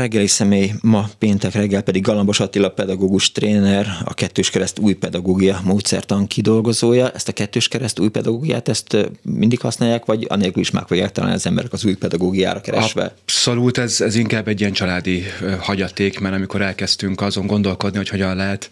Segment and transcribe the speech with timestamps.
[0.00, 5.60] Reggeli személy ma péntek reggel pedig Galambos Attila pedagógus tréner, a kettős kereszt új pedagógia
[5.64, 7.10] módszertan kidolgozója.
[7.10, 11.36] Ezt a kettős kereszt új pedagógiát, ezt mindig használják, vagy anélkül is meg fogják találni
[11.36, 13.14] az emberek az új pedagógiára keresve?
[13.20, 15.24] Abszolút, ez, ez inkább egy ilyen családi
[15.60, 18.70] hagyaték, mert amikor elkezdtünk azon gondolkodni, hogy hogyan lehet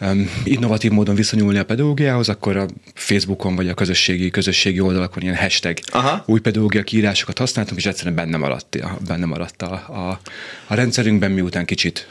[0.00, 5.36] um, innovatív módon viszonyulni a pedagógiához, akkor a Facebookon vagy a közösségi, közösségi oldalakon ilyen
[5.36, 6.22] hashtag Aha.
[6.26, 10.20] új pedagógia kiírásokat használtunk, és egyszerűen benne maradt, benne maradt a, a,
[10.70, 12.06] a rendszerünkben, miután kicsit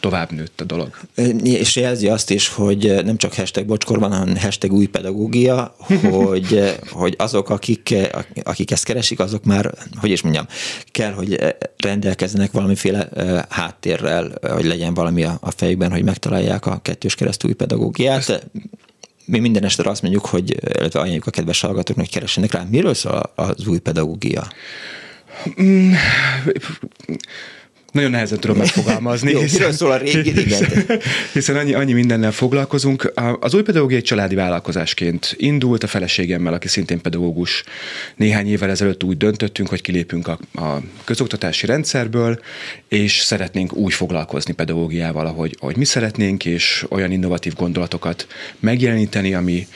[0.00, 0.98] tovább nőtt a dolog.
[1.42, 6.74] És jelzi azt is, hogy nem csak hashtag bocskor van, hanem hashtag új pedagógia, hogy,
[7.02, 7.94] hogy azok, akik,
[8.42, 10.46] akik ezt keresik, azok már, hogy is mondjam,
[10.90, 13.08] kell, hogy rendelkezzenek valamiféle
[13.48, 18.18] háttérrel, hogy legyen valami a, a fejükben, hogy megtalálják a kettős kereszt új pedagógiát.
[18.18, 18.46] Ezt
[19.24, 22.66] mi minden este azt mondjuk, hogy illetve ajánljuk a kedves hallgatóknak, hogy keressenek rá.
[22.70, 24.46] Miről szól az új pedagógia?
[25.62, 25.92] Mm,
[27.92, 29.30] nagyon nehezen tudom megfogalmazni.
[29.30, 30.62] Jó, hiszen, szól a régi, igen.
[31.32, 33.12] Hiszen annyi, annyi mindennel foglalkozunk.
[33.40, 37.64] Az új pedagógia egy családi vállalkozásként indult a feleségemmel, aki szintén pedagógus.
[38.16, 42.40] Néhány évvel ezelőtt úgy döntöttünk, hogy kilépünk a, a közoktatási rendszerből,
[42.88, 48.26] és szeretnénk úgy foglalkozni pedagógiával, ahogy, ahogy mi szeretnénk, és olyan innovatív gondolatokat
[48.60, 49.66] megjeleníteni, ami,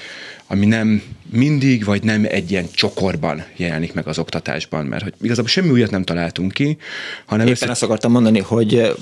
[0.47, 5.51] ami nem mindig, vagy nem egy ilyen csokorban jelenik meg az oktatásban, mert hogy igazából
[5.51, 6.77] semmi újat nem találtunk ki,
[7.25, 7.47] hanem...
[7.47, 7.71] Éppen össze...
[7.71, 8.95] azt akartam mondani, hogy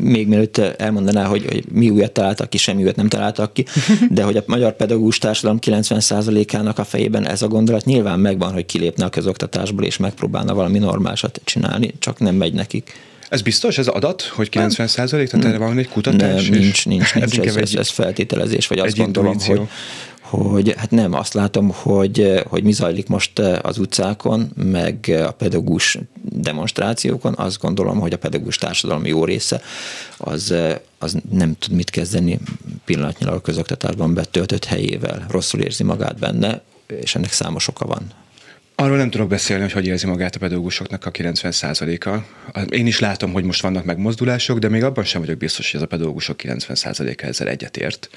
[0.00, 3.64] még mielőtt elmondaná, hogy, hogy mi újat találtak ki, semmi újat nem találtak ki,
[4.10, 8.66] de hogy a magyar pedagógus társadalom 90%-ának a fejében ez a gondolat nyilván megvan, hogy
[8.66, 13.10] kilépne a közoktatásból, és megpróbálna valami normálsat csinálni, csak nem megy nekik.
[13.32, 15.28] Ez biztos, ez adat, hogy 90 százalék?
[15.28, 16.48] Tehát erre van egy kutatás?
[16.48, 19.60] Nem, nincs, nincs, nincs, ez, ez, ez feltételezés, vagy azt gondolom, hogy
[20.38, 25.98] hogy hát nem, azt látom, hogy, hogy mi zajlik most az utcákon, meg a pedagógus
[26.22, 29.62] demonstrációkon, azt gondolom, hogy a pedagógus társadalom jó része
[30.16, 30.54] az,
[30.98, 32.38] az nem tud mit kezdeni
[32.84, 35.26] pillanatnyilag a közoktatásban betöltött helyével.
[35.28, 38.02] Rosszul érzi magát benne, és ennek számos oka van.
[38.74, 42.18] Arról nem tudok beszélni, hogy hogy érzi magát a pedagógusoknak a 90%-a.
[42.68, 45.86] Én is látom, hogy most vannak megmozdulások, de még abban sem vagyok biztos, hogy ez
[45.86, 48.08] a pedagógusok 90%-a ezzel egyetért.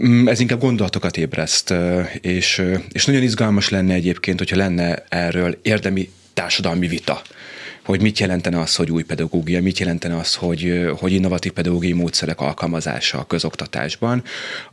[0.00, 1.74] Mm, ez inkább gondolatokat ébreszt,
[2.20, 7.22] és, és nagyon izgalmas lenne egyébként, hogyha lenne erről érdemi társadalmi vita
[7.84, 12.40] hogy mit jelentene az, hogy új pedagógia, mit jelentene az, hogy, hogy innovatív pedagógiai módszerek
[12.40, 14.22] alkalmazása a közoktatásban.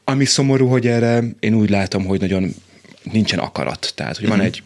[0.03, 2.55] Ami szomorú, hogy erre én úgy látom, hogy nagyon
[3.03, 3.91] nincsen akarat.
[3.95, 4.45] Tehát, hogy van mhm.
[4.45, 4.63] egy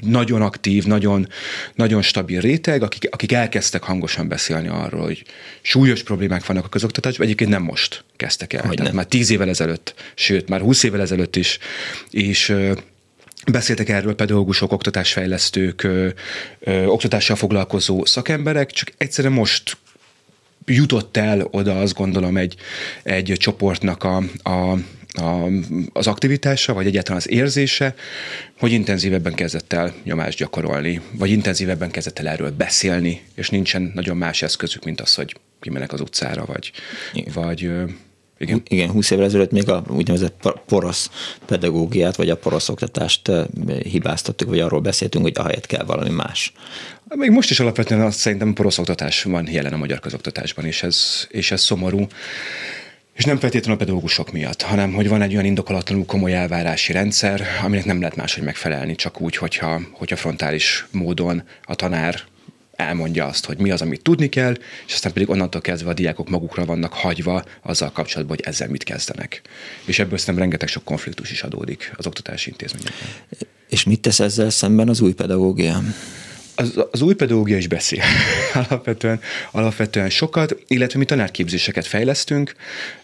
[0.00, 1.28] nagyon aktív, nagyon,
[1.74, 5.24] nagyon stabil réteg, akik, akik elkezdtek hangosan beszélni arról, hogy
[5.60, 9.94] súlyos problémák vannak a közoktatásban, egyébként nem most kezdtek el, tehát már tíz évvel ezelőtt,
[10.14, 11.58] sőt, már húsz évvel ezelőtt is,
[12.10, 12.54] és
[13.50, 16.08] Beszéltek erről pedagógusok, oktatásfejlesztők, ö,
[16.60, 19.76] ö, oktatással foglalkozó szakemberek, csak egyszerűen most
[20.64, 22.56] jutott el oda azt gondolom egy,
[23.02, 24.76] egy csoportnak a, a
[25.12, 25.46] a,
[25.92, 27.94] az aktivitása, vagy egyáltalán az érzése,
[28.60, 34.16] hogy intenzívebben kezdett el nyomást gyakorolni, vagy intenzívebben kezdett el erről beszélni, és nincsen nagyon
[34.16, 36.72] más eszközük, mint az, hogy kimenek az utcára, vagy,
[37.12, 37.32] Igen.
[37.34, 37.70] vagy
[38.38, 38.62] igen.
[38.68, 41.10] Igen, 20 évvel ezelőtt még a úgynevezett porosz
[41.46, 43.30] pedagógiát, vagy a porosz oktatást
[43.82, 46.52] hibáztattuk, vagy arról beszéltünk, hogy ahelyett kell valami más.
[47.08, 51.26] Még most is alapvetően azt szerintem porosz oktatás van jelen a magyar közoktatásban, és ez,
[51.28, 52.06] és ez szomorú.
[53.20, 57.46] És nem feltétlenül a pedagógusok miatt, hanem hogy van egy olyan indokolatlanul komoly elvárási rendszer,
[57.64, 62.20] aminek nem lehet máshogy megfelelni, csak úgy, hogyha, hogyha frontális módon a tanár
[62.76, 66.28] elmondja azt, hogy mi az, amit tudni kell, és aztán pedig onnantól kezdve a diákok
[66.28, 69.42] magukra vannak hagyva azzal kapcsolatban, hogy ezzel mit kezdenek.
[69.84, 73.08] És ebből szerintem rengeteg sok konfliktus is adódik az oktatási intézményekben.
[73.68, 75.82] És mit tesz ezzel szemben az új pedagógia?
[76.60, 78.02] Az, az új pedagógia is beszél.
[78.68, 79.20] Alapvetően,
[79.50, 82.54] alapvetően sokat, illetve mi tanárképzéseket fejlesztünk,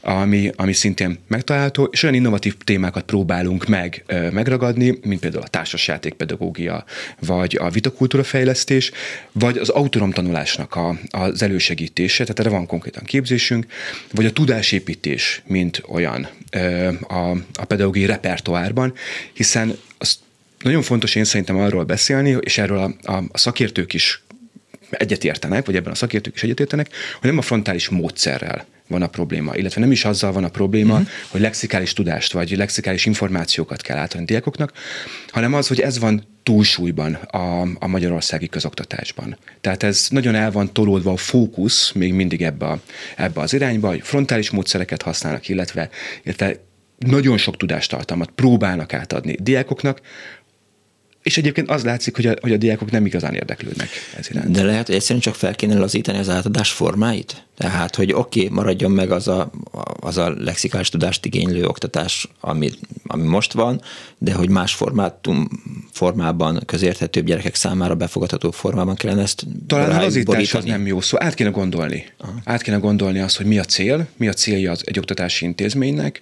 [0.00, 6.84] ami, ami szintén megtalálható, és olyan innovatív témákat próbálunk meg megragadni, mint például a társasjátékpedagógia,
[7.20, 8.90] vagy a vitakultúra fejlesztés,
[9.32, 9.72] vagy az
[10.12, 13.66] tanulásnak a, az elősegítése, tehát erre van konkrétan képzésünk,
[14.10, 16.28] vagy a tudásépítés, mint olyan
[17.00, 18.94] a, a pedagógiai repertoárban,
[19.32, 20.18] hiszen azt
[20.62, 24.24] nagyon fontos én szerintem arról beszélni, és erről a, a, a szakértők is
[24.90, 26.88] egyetértenek, vagy ebben a szakértők is egyetértenek,
[27.20, 30.92] hogy nem a frontális módszerrel van a probléma, illetve nem is azzal van a probléma,
[30.92, 31.08] uh-huh.
[31.28, 34.72] hogy lexikális tudást vagy lexikális információkat kell átadni diákoknak,
[35.30, 39.38] hanem az, hogy ez van túlsúlyban a, a magyarországi közoktatásban.
[39.60, 42.80] Tehát ez nagyon el van tolódva a fókusz még mindig ebbe, a,
[43.16, 45.88] ebbe az irányba, hogy frontális módszereket használnak, illetve,
[46.22, 46.56] illetve
[46.98, 50.00] nagyon sok tudástartalmat próbálnak átadni diákoknak,
[51.26, 53.88] és egyébként az látszik, hogy a, hogy a diákok nem igazán érdeklődnek
[54.18, 54.50] ez iránt.
[54.50, 57.46] De lehet, hogy egyszerűen csak fel kéne lazítani az átadás formáit?
[57.56, 59.50] Tehát, hogy oké, okay, maradjon meg az a,
[60.00, 62.70] az a lexikális tudást igénylő oktatás, ami,
[63.06, 63.80] ami most van,
[64.18, 65.48] de hogy más formátum,
[65.92, 71.16] formában, közérthetőbb gyerekek számára befogadható formában kellene ezt Talán az lazítás az nem jó szó.
[71.20, 72.04] Át kéne gondolni.
[72.18, 72.32] Aha.
[72.44, 76.20] Át kéne gondolni azt, hogy mi a cél, mi a célja az egy oktatási intézménynek,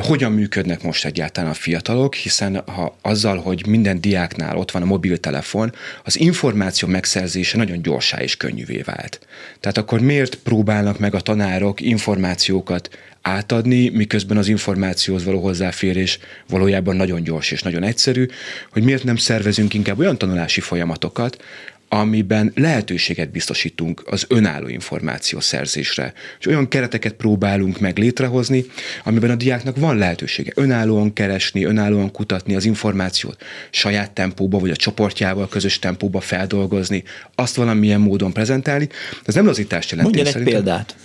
[0.00, 4.00] hogyan működnek most egyáltalán a fiatalok, hiszen ha azzal, hogy minden
[4.36, 5.72] diáknál ott van a mobiltelefon,
[6.04, 9.20] az információ megszerzése nagyon gyorsá és könnyűvé vált.
[9.60, 12.88] Tehát akkor miért prób- próbálnak meg a tanárok információkat
[13.22, 16.18] átadni, miközben az információhoz való hozzáférés
[16.48, 18.26] valójában nagyon gyors és nagyon egyszerű,
[18.70, 21.42] hogy miért nem szervezünk inkább olyan tanulási folyamatokat,
[21.92, 26.12] amiben lehetőséget biztosítunk az önálló információ szerzésre.
[26.38, 28.64] És olyan kereteket próbálunk meg létrehozni,
[29.04, 34.76] amiben a diáknak van lehetősége önállóan keresni, önállóan kutatni az információt, saját tempóba vagy a
[34.76, 37.02] csoportjával közös tempóba feldolgozni,
[37.34, 38.88] azt valamilyen módon prezentálni.
[39.24, 40.16] Ez nem lazítást jelenti.
[40.16, 40.96] Mondja egy példát.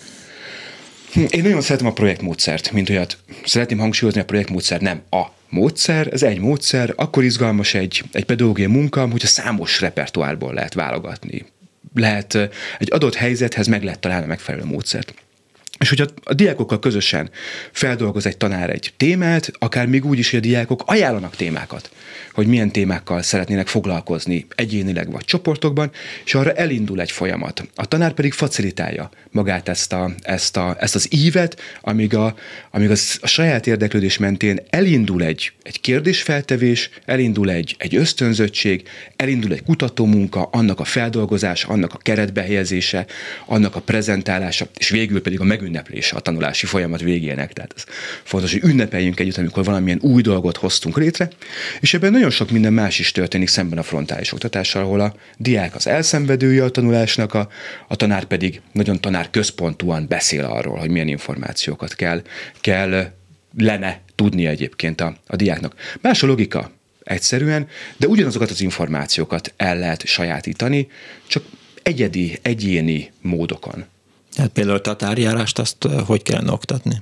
[1.30, 3.18] Én nagyon szeretem a projektmódszert, mint olyat.
[3.46, 8.72] Szeretném hangsúlyozni, a projektmódszer nem a módszer, ez egy módszer, akkor izgalmas egy, egy pedagógiai
[8.72, 11.46] munka, hogyha számos repertoárból lehet válogatni.
[11.94, 12.36] Lehet
[12.80, 15.14] egy adott helyzethez meg lehet találni a megfelelő módszert.
[15.80, 17.30] És hogyha a diákokkal közösen
[17.72, 21.90] feldolgoz egy tanár egy témát, akár még úgy is, hogy a diákok ajánlanak témákat,
[22.34, 25.92] hogy milyen témákkal szeretnének foglalkozni egyénileg vagy csoportokban,
[26.26, 27.68] és arra elindul egy folyamat.
[27.76, 32.36] A tanár pedig facilitálja magát ezt, a, ezt, a, ezt az ívet, amíg, a,
[32.72, 39.52] amíg az, a saját érdeklődés mentén elindul egy, egy kérdésfeltevés, elindul egy, egy ösztönzöttség, elindul
[39.52, 43.06] egy kutatómunka, annak a feldolgozása, annak a keretbehelyezése,
[43.46, 47.54] annak a prezentálása, és végül pedig a meg megünneplése a tanulási folyamat végének.
[47.54, 47.84] Tehát ez
[48.24, 51.30] fontos, hogy ünnepeljünk együtt, amikor valamilyen új dolgot hoztunk létre,
[51.80, 55.76] és ebben nagyon sok minden más is történik szemben a frontális oktatással, ahol a diák
[55.76, 57.50] az elszenvedője a tanulásnak, a,
[57.88, 62.22] a tanár pedig nagyon tanár központúan beszél arról, hogy milyen információkat kell,
[62.62, 63.12] kell
[63.58, 65.76] lenne tudni egyébként a, a diáknak.
[66.02, 66.72] Más a logika,
[67.04, 70.88] egyszerűen, de ugyanazokat az információkat el lehet sajátítani,
[71.28, 71.44] csak
[71.84, 73.86] egyedi, egyéni módokon.
[74.36, 77.02] Tehát például a tatárjárást azt hogy kellene oktatni?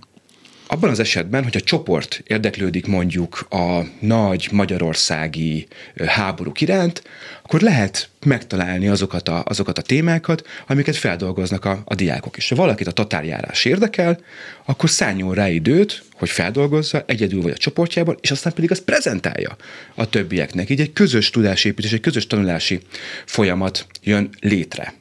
[0.68, 5.68] Abban az esetben, hogy a csoport érdeklődik mondjuk a nagy magyarországi
[6.06, 7.03] háborúk iránt,
[7.44, 12.50] akkor lehet megtalálni azokat a, azokat a témákat, amiket feldolgoznak a, a diákok is.
[12.50, 14.19] Ha valakit a tatárjárás érdekel,
[14.65, 19.56] akkor szálljon rá időt, hogy feldolgozza egyedül vagy a csoportjában, és aztán pedig azt prezentálja
[19.95, 20.69] a többieknek.
[20.69, 22.80] Így egy közös tudásépítés, egy közös tanulási
[23.25, 24.94] folyamat jön létre.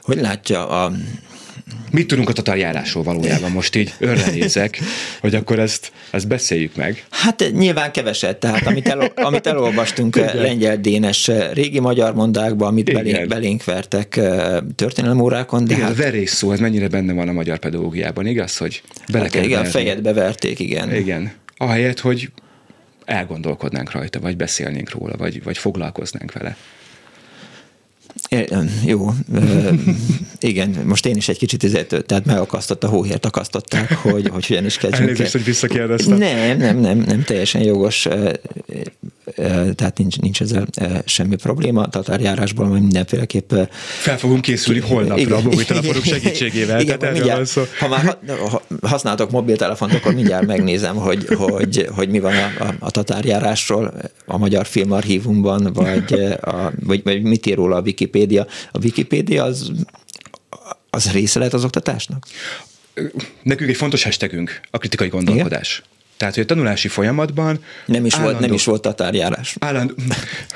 [0.00, 0.92] Hogy látja a
[1.90, 3.50] Mit tudunk a tatarjárásról valójában?
[3.50, 4.78] Most így örre nézek,
[5.20, 7.06] hogy akkor ezt, ezt beszéljük meg.
[7.10, 10.36] Hát nyilván keveset, tehát amit, el, amit elolvastunk Igen.
[10.36, 14.20] lengyel dénes régi magyar mondákba, amit belénk, belénk vertek
[14.74, 15.64] történelemórákon.
[15.64, 18.82] De igen, hát, a verés szó, ez mennyire benne van a magyar pedagógiában, igaz, hogy
[19.12, 19.70] bele hát kell Igen, verni.
[19.70, 20.94] fejedbe verték, igen.
[20.94, 21.32] Igen.
[21.56, 22.30] Ahelyett, hogy
[23.04, 26.56] elgondolkodnánk rajta, vagy beszélnénk róla, vagy, vagy foglalkoznánk vele.
[28.84, 29.10] Jó,
[30.40, 34.64] igen, most én is egy kicsit ezért, tehát megakasztott a hóhért akasztották, hogy, hogy hogyan
[34.64, 35.08] is kezdjünk.
[35.08, 36.18] Elnézést, hogy visszakérdeztem.
[36.18, 38.08] Nem, nem, nem, nem, teljesen jogos,
[39.74, 40.66] tehát nincs, nincs ezzel
[41.04, 41.86] semmi probléma.
[41.86, 43.52] Tatárjárásból majd mindenféleképp...
[43.98, 46.80] Fel fogunk készülni holnapra igen, a mobiltelefonok segítségével.
[46.80, 47.62] Igen, tehát mindjárt, szó.
[47.78, 48.18] Ha már
[48.82, 53.94] használtok mobiltelefont, akkor mindjárt megnézem, hogy, hogy, hogy mi van a, a, a tatárjárásról
[54.26, 57.82] a Magyar Filmarchívumban, vagy, a, vagy, vagy mit ír róla a
[58.18, 58.46] Wikipédia.
[58.72, 59.70] A Wikipédia az
[60.90, 62.26] az része lehet az oktatásnak?
[63.42, 65.76] Nekünk egy fontos hashtagünk a kritikai gondolkodás.
[65.76, 65.96] Igen?
[66.16, 67.64] Tehát, hogy a tanulási folyamatban...
[67.86, 69.56] Nem is, állandó, volt, nem is volt tatárjárás.
[69.58, 69.94] Állandó,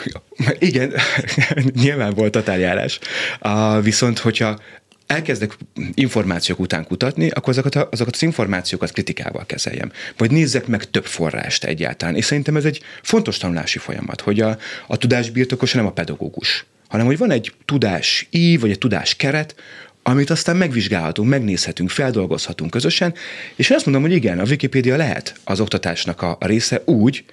[0.59, 0.93] igen,
[1.83, 2.99] nyilván volt tatárjárás.
[3.41, 4.59] Uh, viszont, hogyha
[5.07, 5.57] elkezdek
[5.95, 9.93] információk után kutatni, akkor azokat, a, azokat az információkat kritikával kezeljem.
[10.17, 12.17] Vagy nézzek meg több forrást egyáltalán.
[12.17, 17.07] És szerintem ez egy fontos tanulási folyamat, hogy a, a tudásbirtokos nem a pedagógus, hanem
[17.07, 19.55] hogy van egy tudás ív, vagy egy tudás keret,
[20.03, 23.15] amit aztán megvizsgálhatunk, megnézhetünk, feldolgozhatunk közösen,
[23.57, 27.25] és én azt mondom, hogy igen, a Wikipédia lehet az oktatásnak a része úgy,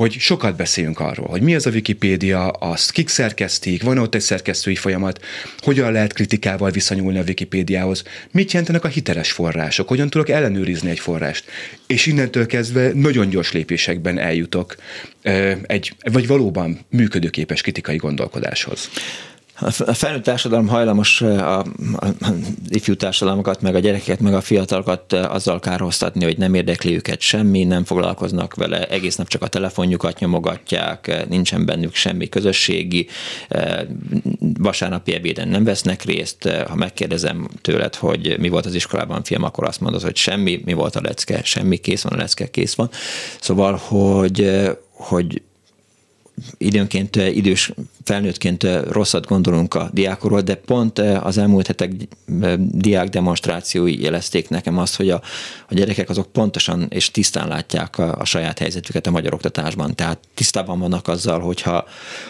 [0.00, 4.20] hogy sokat beszéljünk arról, hogy mi az a Wikipédia, azt kik szerkesztik, van ott egy
[4.20, 5.24] szerkesztői folyamat,
[5.58, 10.98] hogyan lehet kritikával viszonyulni a Wikipédiához, mit jelentenek a hiteles források, hogyan tudok ellenőrizni egy
[10.98, 11.44] forrást.
[11.86, 14.76] És innentől kezdve nagyon gyors lépésekben eljutok
[15.62, 18.90] egy, vagy valóban működőképes kritikai gondolkodáshoz.
[19.60, 21.64] A felnőtt társadalom hajlamos a, a,
[21.98, 22.28] a
[22.68, 27.64] ifjú társadalmakat, meg a gyerekeket, meg a fiatalokat azzal kárhoztatni, hogy nem érdekli őket semmi,
[27.64, 33.06] nem foglalkoznak vele, egész nap csak a telefonjukat nyomogatják, nincsen bennük semmi közösségi,
[34.38, 36.48] vasárnapi ebéden nem vesznek részt.
[36.68, 40.72] Ha megkérdezem tőled, hogy mi volt az iskolában film, akkor azt mondod, hogy semmi, mi
[40.72, 42.90] volt a lecke, semmi, kész van, a lecke kész van.
[43.40, 44.60] Szóval, hogy,
[44.92, 45.42] hogy
[46.58, 47.72] időnként idős
[48.04, 51.92] felnőttként rosszat gondolunk a diákról, de pont az elmúlt hetek
[52.58, 55.22] diák demonstrációi jelezték nekem azt, hogy a,
[55.68, 59.94] a gyerekek azok pontosan és tisztán látják a, a saját helyzetüket a magyar oktatásban.
[59.94, 61.84] Tehát tisztában vannak azzal, hogy ha,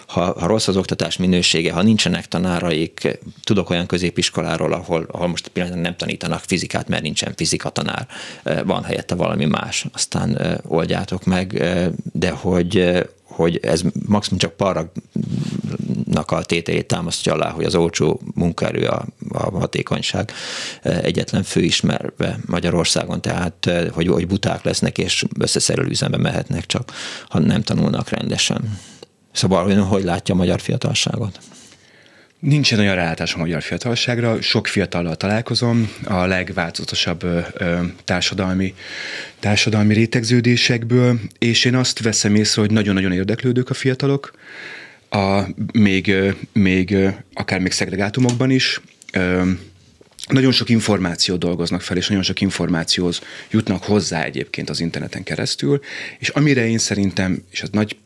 [0.07, 5.49] ha, ha rossz az oktatás minősége, ha nincsenek tanáraik, tudok olyan középiskoláról, ahol, ahol most
[5.49, 8.07] pillanatban nem tanítanak fizikát, mert nincsen fizika tanár,
[8.65, 11.63] van helyette valami más, aztán oldjátok meg,
[12.13, 13.01] de hogy
[13.41, 19.59] hogy ez maximum csak paragnak a tételét támasztja alá, hogy az olcsó munkaerő a, a
[19.59, 20.33] hatékonyság
[20.83, 26.93] egyetlen főismerve Magyarországon, tehát hogy, hogy buták lesznek és összeszerelő üzembe mehetnek csak,
[27.29, 28.79] ha nem tanulnak rendesen.
[29.33, 31.39] Szóval hogy látja a magyar fiatalságot?
[32.41, 37.25] Nincsen olyan rálátás a magyar fiatalságra, sok fiatallal találkozom, a legváltozatosabb
[38.05, 38.75] társadalmi,
[39.39, 44.31] társadalmi rétegződésekből, és én azt veszem észre, hogy nagyon-nagyon érdeklődők a fiatalok,
[45.11, 45.43] a,
[45.73, 46.15] még,
[46.53, 46.97] még
[47.35, 48.81] akár még szegregátumokban is,
[49.13, 49.51] ö,
[50.29, 53.21] nagyon sok információt dolgoznak fel, és nagyon sok információhoz
[53.51, 55.81] jutnak hozzá egyébként az interneten keresztül,
[56.19, 57.97] és amire én szerintem, és az nagy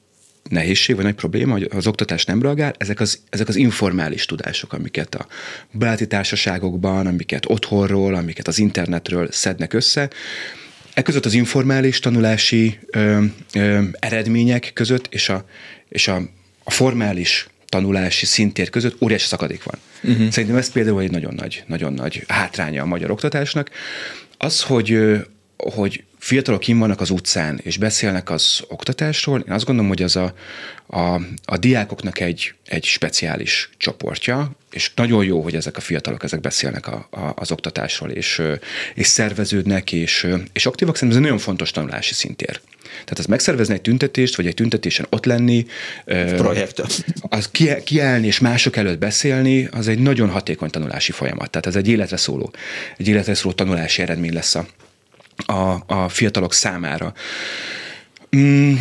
[0.51, 4.73] nehézség, vagy nagy probléma, hogy az oktatás nem reagál, ezek az, ezek az informális tudások,
[4.73, 5.27] amiket a
[5.79, 10.11] baráti társaságokban, amiket otthonról, amiket az internetről szednek össze,
[10.95, 13.25] E között az informális tanulási ö,
[13.55, 15.45] ö, eredmények között és a,
[15.89, 16.23] és a,
[16.65, 19.79] a formális tanulási szintér között óriási szakadék van.
[20.03, 20.31] Uh-huh.
[20.31, 23.71] Szerintem ez például egy nagyon nagy, nagyon nagy hátránya a magyar oktatásnak.
[24.39, 24.99] Az, hogy,
[25.57, 30.17] hogy fiatalok kim vannak az utcán, és beszélnek az oktatásról, én azt gondolom, hogy az
[30.17, 30.35] a,
[30.87, 36.41] a, a diákoknak egy, egy speciális csoportja, és nagyon jó, hogy ezek a fiatalok ezek
[36.41, 38.43] beszélnek a, a, az oktatásról, és,
[38.95, 40.95] és szerveződnek, és, és aktívak.
[40.95, 42.61] Szerintem ez egy nagyon fontos tanulási szintér.
[42.91, 45.67] Tehát ez megszervezni egy tüntetést, vagy egy tüntetésen ott lenni,
[46.37, 46.83] projekt.
[47.23, 47.51] Az
[47.85, 51.51] kiállni és mások előtt beszélni, az egy nagyon hatékony tanulási folyamat.
[51.51, 52.53] Tehát ez egy életre szóló,
[52.97, 54.67] egy életre szóló tanulási eredmény lesz a,
[55.47, 57.13] a, a fiatalok számára.
[58.37, 58.75] Mm,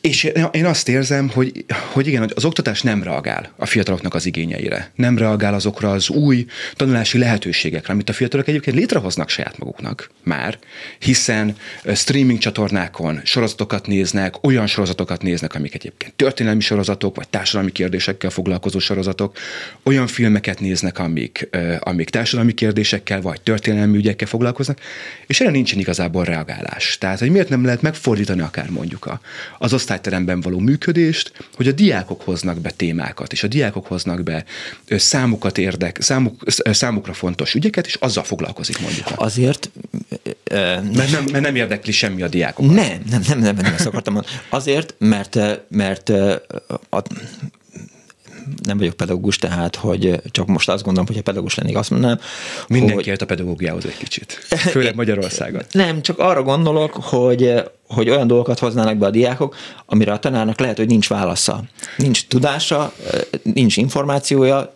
[0.00, 4.90] és én azt érzem, hogy, hogy igen, az oktatás nem reagál a fiataloknak az igényeire.
[4.94, 10.58] Nem reagál azokra az új tanulási lehetőségekre, amit a fiatalok egyébként létrehoznak saját maguknak már,
[10.98, 11.56] hiszen
[11.94, 18.78] streaming csatornákon sorozatokat néznek, olyan sorozatokat néznek, amik egyébként történelmi sorozatok, vagy társadalmi kérdésekkel foglalkozó
[18.78, 19.36] sorozatok,
[19.82, 21.48] olyan filmeket néznek, amik,
[21.80, 24.80] amik társadalmi kérdésekkel, vagy történelmi ügyekkel foglalkoznak,
[25.26, 26.98] és erre nincsen igazából reagálás.
[26.98, 29.18] Tehát, hogy miért nem lehet megfordítani akár mondjuk
[29.58, 34.44] az osztályteremben való működést, hogy a diákok hoznak be témákat, és a diákok hoznak be
[34.88, 39.06] számukat érdek, számuk, számukra fontos ügyeket, és azzal foglalkozik mondjuk.
[39.14, 39.70] Azért...
[40.94, 42.74] Mert nem, mert nem érdekli semmi a diákokat.
[42.74, 44.34] Nem, nem, nem, nem, nem ezt akartam mondani.
[44.48, 46.08] Azért, mert, mert
[46.88, 47.02] a,
[48.62, 52.18] nem vagyok pedagógus, tehát hogy csak most azt gondolom, hogy ha pedagógus lennék, azt mondanám.
[52.68, 53.18] Mindenki hogy...
[53.22, 54.32] a pedagógiához egy kicsit.
[54.48, 55.62] Főleg Magyarországon.
[55.72, 59.56] Nem, csak arra gondolok, hogy hogy olyan dolgokat hoznának be a diákok,
[59.86, 61.62] amire a tanárnak lehet, hogy nincs válasza.
[61.96, 62.92] Nincs tudása,
[63.42, 64.74] nincs információja,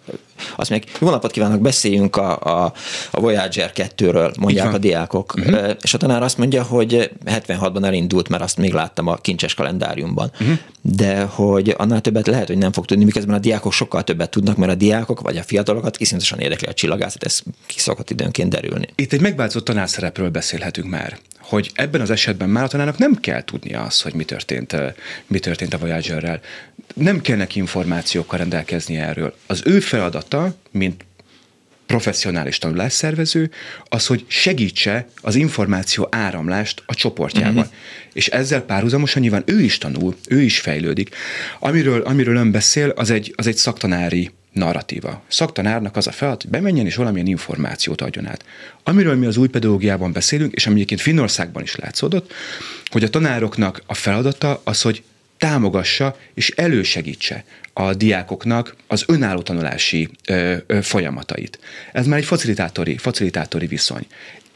[0.56, 2.72] azt még jó napot kívánok, beszéljünk a, a,
[3.10, 5.34] a Voyager 2-ről, mondják a diákok.
[5.36, 5.70] Uh-huh.
[5.82, 10.30] És a tanár azt mondja, hogy 76-ban elindult, mert azt még láttam a kincses kalendáriumban.
[10.40, 10.58] Uh-huh.
[10.80, 14.56] De hogy annál többet lehet, hogy nem fog tudni, miközben a diákok sokkal többet tudnak,
[14.56, 18.88] mert a diákok vagy a fiatalokat iszonyatosan érdekli a csillagászat, ez ki szokott időnként derülni.
[18.94, 23.44] Itt egy megváltozott tanárszerepről beszélhetünk már hogy ebben az esetben már a tanárnak nem kell
[23.44, 24.76] tudnia azt, hogy mi történt,
[25.26, 26.40] mi történt a Voyagerrel.
[26.94, 29.34] Nem kell neki információkkal rendelkezni erről.
[29.46, 29.78] Az ő
[30.34, 31.04] feladata, mint
[31.86, 33.50] professzionális tanulásszervező,
[33.88, 37.56] az, hogy segítse az információ áramlást a csoportjában.
[37.56, 37.72] Uh-huh.
[38.12, 41.14] És ezzel párhuzamosan nyilván ő is tanul, ő is fejlődik.
[41.58, 45.22] Amiről, amiről ön beszél, az egy, az egy szaktanári narratíva.
[45.28, 48.44] Szaktanárnak az a feladat, hogy bemenjen és valamilyen információt adjon át.
[48.82, 52.32] Amiről mi az új pedagógiában beszélünk, és ami egyébként Finnországban is látszódott,
[52.90, 55.02] hogy a tanároknak a feladata az, hogy
[55.44, 61.58] támogassa és elősegítse a diákoknak az önálló tanulási ö, ö, folyamatait.
[61.92, 64.06] Ez már egy facilitátori, facilitátori viszony.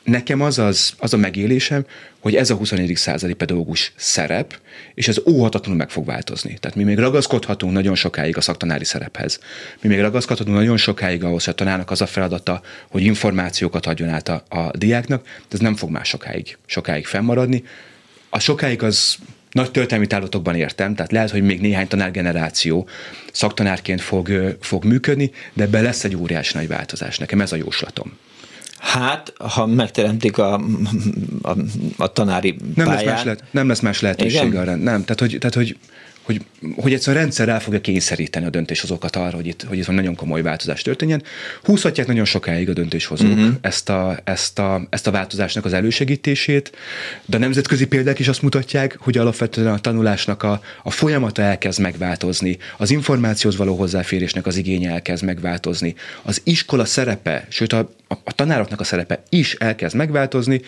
[0.04, 1.86] Nekem az, az, az a megélésem,
[2.18, 2.96] hogy ez a 21.
[2.96, 4.58] századi pedagógus szerep,
[4.94, 6.56] és ez óhatatlanul meg fog változni.
[6.60, 9.40] Tehát mi még ragaszkodhatunk nagyon sokáig a szaktanári szerephez.
[9.80, 14.08] Mi még ragaszkodhatunk nagyon sokáig ahhoz, hogy a tanárnak az a feladata, hogy információkat adjon
[14.08, 17.64] át a, a diáknak, de ez nem fog már sokáig, sokáig fennmaradni.
[18.30, 19.18] A sokáig az
[19.50, 22.88] nagy történelmi távlatokban értem, tehát lehet, hogy még néhány tanárgeneráció
[23.32, 27.18] szaktanárként fog, fog működni, de ebben lesz egy óriási nagy változás.
[27.18, 28.16] Nekem ez a jóslatom.
[28.78, 30.54] Hát, ha megteremtik a,
[31.42, 31.56] a,
[31.96, 33.04] a tanári nem pályát.
[33.04, 34.74] Lesz más lehet, nem lesz más lehetőség arra.
[34.74, 35.76] Nem, tehát hogy, tehát, hogy
[36.28, 36.40] hogy,
[36.76, 39.94] hogy egyszerűen a rendszer el fogja kényszeríteni a döntéshozókat arra, hogy itt, hogy itt van
[39.94, 41.22] nagyon komoly változás történjen.
[41.62, 43.54] Húzhatják nagyon sokáig a döntéshozók uh-huh.
[43.60, 46.72] ezt, a, ezt, a, ezt a változásnak az elősegítését,
[47.24, 51.80] de a nemzetközi példák is azt mutatják, hogy alapvetően a tanulásnak a, a folyamata elkezd
[51.80, 58.14] megváltozni, az információhoz való hozzáférésnek az igénye elkezd megváltozni, az iskola szerepe, sőt a, a,
[58.24, 60.60] a tanároknak a szerepe is elkezd megváltozni,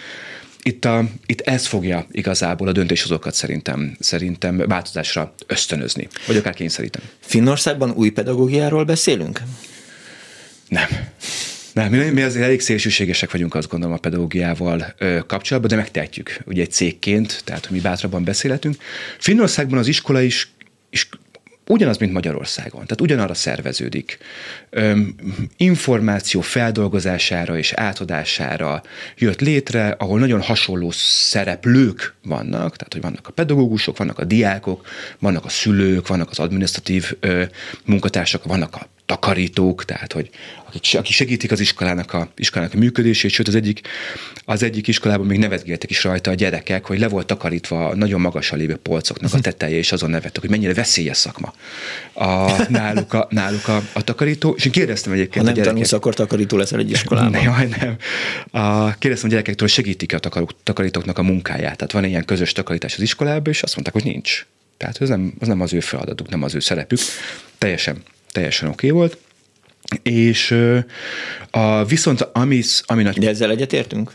[0.63, 7.05] itt, a, itt ez fogja igazából a döntéshozókat szerintem, szerintem változásra ösztönözni, vagy akár kényszeríteni.
[7.21, 9.41] Finnországban új pedagógiáról beszélünk?
[10.69, 10.89] Nem.
[11.73, 16.41] Nem, mi, mi azért elég szélsőségesek vagyunk, azt gondolom, a pedagógiával ö, kapcsolatban, de megtehetjük,
[16.47, 18.77] ugye egy cégként, tehát hogy mi bátrabban beszélhetünk.
[19.19, 20.51] Finnországban az iskola is,
[20.91, 21.09] is
[21.71, 22.81] ugyanaz, mint Magyarországon.
[22.81, 24.19] Tehát ugyanarra szerveződik.
[24.71, 25.15] Öm,
[25.57, 28.83] információ feldolgozására és átadására
[29.17, 34.87] jött létre, ahol nagyon hasonló szereplők vannak, tehát hogy vannak a pedagógusok, vannak a diákok,
[35.19, 37.43] vannak a szülők, vannak az administratív ö,
[37.85, 40.31] munkatársak, vannak a takarítók, tehát hogy
[40.67, 43.81] akik, akik segítik az iskolának a, iskolának a működését, sőt az egyik,
[44.45, 48.21] az egyik iskolában még nevetgéltek is rajta a gyerekek, hogy le volt takarítva a nagyon
[48.21, 51.55] magasan lévő polcoknak a teteje, és azon nevettek, hogy mennyire veszélyes szakma
[52.13, 54.55] a, náluk, a, náluk a, a takarító.
[54.57, 57.31] És én kérdeztem egyébként ha nem a gyerekek, tanulsz, akkor takarító leszel egy iskolában.
[57.31, 57.97] Nem, jaj, nem.
[58.63, 60.19] A, kérdeztem a gyerekektől, hogy segítik a
[60.63, 61.77] takarítóknak a munkáját.
[61.77, 64.47] Tehát van ilyen közös takarítás az iskolában, és azt mondták, hogy nincs.
[64.77, 66.99] Tehát ez nem, az nem az ő feladatuk, nem az ő szerepük.
[67.59, 68.03] Teljesen
[68.33, 69.19] teljesen oké okay volt.
[70.03, 70.57] És
[71.51, 73.19] a, viszont ami, ami nagy...
[73.19, 74.13] De ezzel egyetértünk?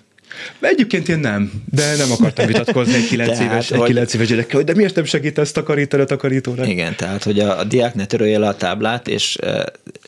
[0.59, 4.65] Egyébként én nem, de nem akartam vitatkozni egy 9 éves, egy 9 éves gyerekkel, hogy
[4.65, 6.65] de miért nem segítesz takarítani a takarítóra?
[6.65, 9.37] Igen, tehát, hogy a, a diák ne törölje le a táblát, és,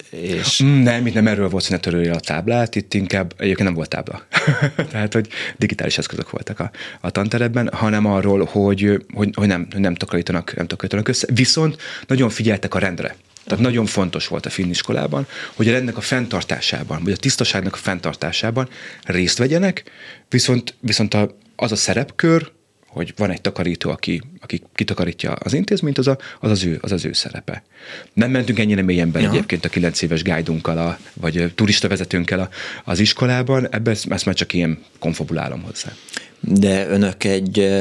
[0.09, 0.63] és...
[0.63, 3.73] Mm, nem, itt nem erről volt, hogy ne törölje a táblát, itt inkább, egyébként nem
[3.73, 4.21] volt tábla.
[4.91, 9.95] tehát, hogy digitális eszközök voltak a, a tanterebben, hanem arról, hogy, hogy, hogy nem, nem,
[9.95, 11.27] takarítanak, nem takarítanak össze.
[11.33, 13.15] Viszont nagyon figyeltek a rendre.
[13.47, 17.73] Tehát nagyon fontos volt a finn iskolában, hogy a rendnek a fenntartásában, vagy a tisztaságnak
[17.73, 18.69] a fenntartásában
[19.03, 19.83] részt vegyenek,
[20.29, 22.51] viszont, viszont a, az a szerepkör,
[22.87, 26.91] hogy van egy takarító, aki, aki kitakarítja az intézményt, az, a, az, az, ő, az
[26.91, 27.63] az ő szerepe.
[28.13, 29.29] Nem mentünk ennyire mélyen be ja.
[29.29, 32.49] egyébként a 9 éves guidunkkal, a, vagy turista vezetőnkkel a,
[32.83, 35.91] az iskolában, ebben ezt, ezt már csak ilyen konfabulálom hozzá.
[36.39, 37.77] De önök egy,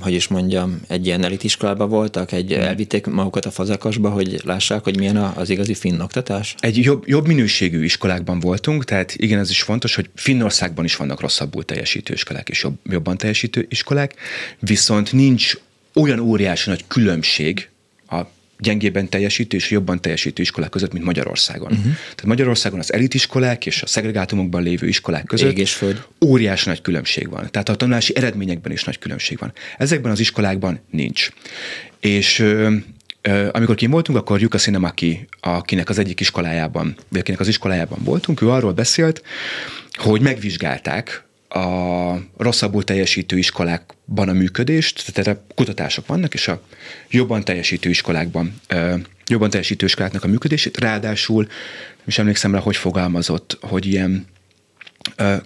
[0.00, 2.62] hogy is mondjam, egy ilyen elitiskolában voltak, egy hmm.
[2.62, 6.54] elvitték magukat a fazakasba, hogy lássák, hogy milyen az igazi finn oktatás?
[6.58, 11.20] Egy jobb, jobb minőségű iskolákban voltunk, tehát igen, ez is fontos, hogy Finnországban is vannak
[11.20, 14.14] rosszabbul teljesítő iskolák és jobb, jobban teljesítő iskolák,
[14.58, 15.54] viszont nincs
[15.94, 17.68] olyan óriási nagy különbség
[18.58, 21.70] gyengében teljesítő és jobban teljesítő iskolák között, mint Magyarországon.
[21.70, 21.84] Uh-huh.
[21.84, 26.06] Tehát Magyarországon az elitiskolák és a szegregátumokban lévő iskolák között Ég és föld.
[26.24, 27.50] óriási nagy különbség van.
[27.50, 29.52] Tehát a tanulási eredményekben is nagy különbség van.
[29.78, 31.28] Ezekben az iskolákban nincs.
[32.00, 32.74] És ö,
[33.22, 37.98] ö, amikor kim voltunk, akkor Yuka Sinemaki, akinek az egyik iskolájában, vagy akinek az iskolájában
[38.02, 39.22] voltunk, ő arról beszélt,
[39.92, 46.62] hogy megvizsgálták a rosszabbul teljesítő iskolákban a működést, tehát kutatások vannak, és a
[47.10, 48.60] jobban teljesítő iskolákban,
[49.26, 51.42] jobban teljesítő iskoláknak a működését, ráadásul
[51.96, 54.26] nem is emlékszem rá, hogy fogalmazott, hogy ilyen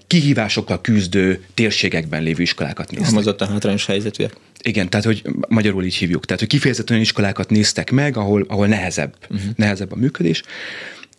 [0.07, 3.41] kihívásokkal küzdő térségekben lévő iskolákat néztek.
[3.41, 4.37] a hátrányos helyzetűek.
[4.63, 6.25] Igen, tehát hogy magyarul így hívjuk.
[6.25, 9.51] Tehát, hogy kifejezetten iskolákat néztek meg, ahol, ahol nehezebb, uh-huh.
[9.57, 10.43] nehezebb a működés,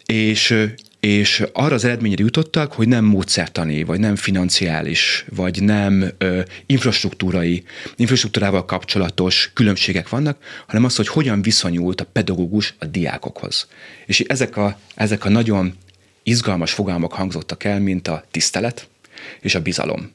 [0.05, 0.65] és
[1.03, 7.63] és arra az eredményre jutottak, hogy nem módszertani, vagy nem financiális, vagy nem ö, infrastruktúrai,
[7.95, 10.37] infrastruktúrával kapcsolatos különbségek vannak,
[10.67, 13.67] hanem az, hogy hogyan viszonyult a pedagógus a diákokhoz.
[14.05, 15.73] És ezek a, ezek a nagyon
[16.23, 18.87] izgalmas fogalmak hangzottak el, mint a tisztelet
[19.41, 20.11] és a bizalom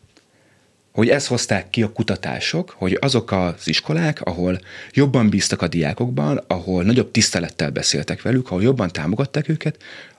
[0.93, 4.61] hogy ezt hozták ki a kutatások, hogy azok az iskolák, ahol
[4.93, 9.77] jobban bíztak a diákokban, ahol nagyobb tisztelettel beszéltek velük, ahol jobban támogatták őket,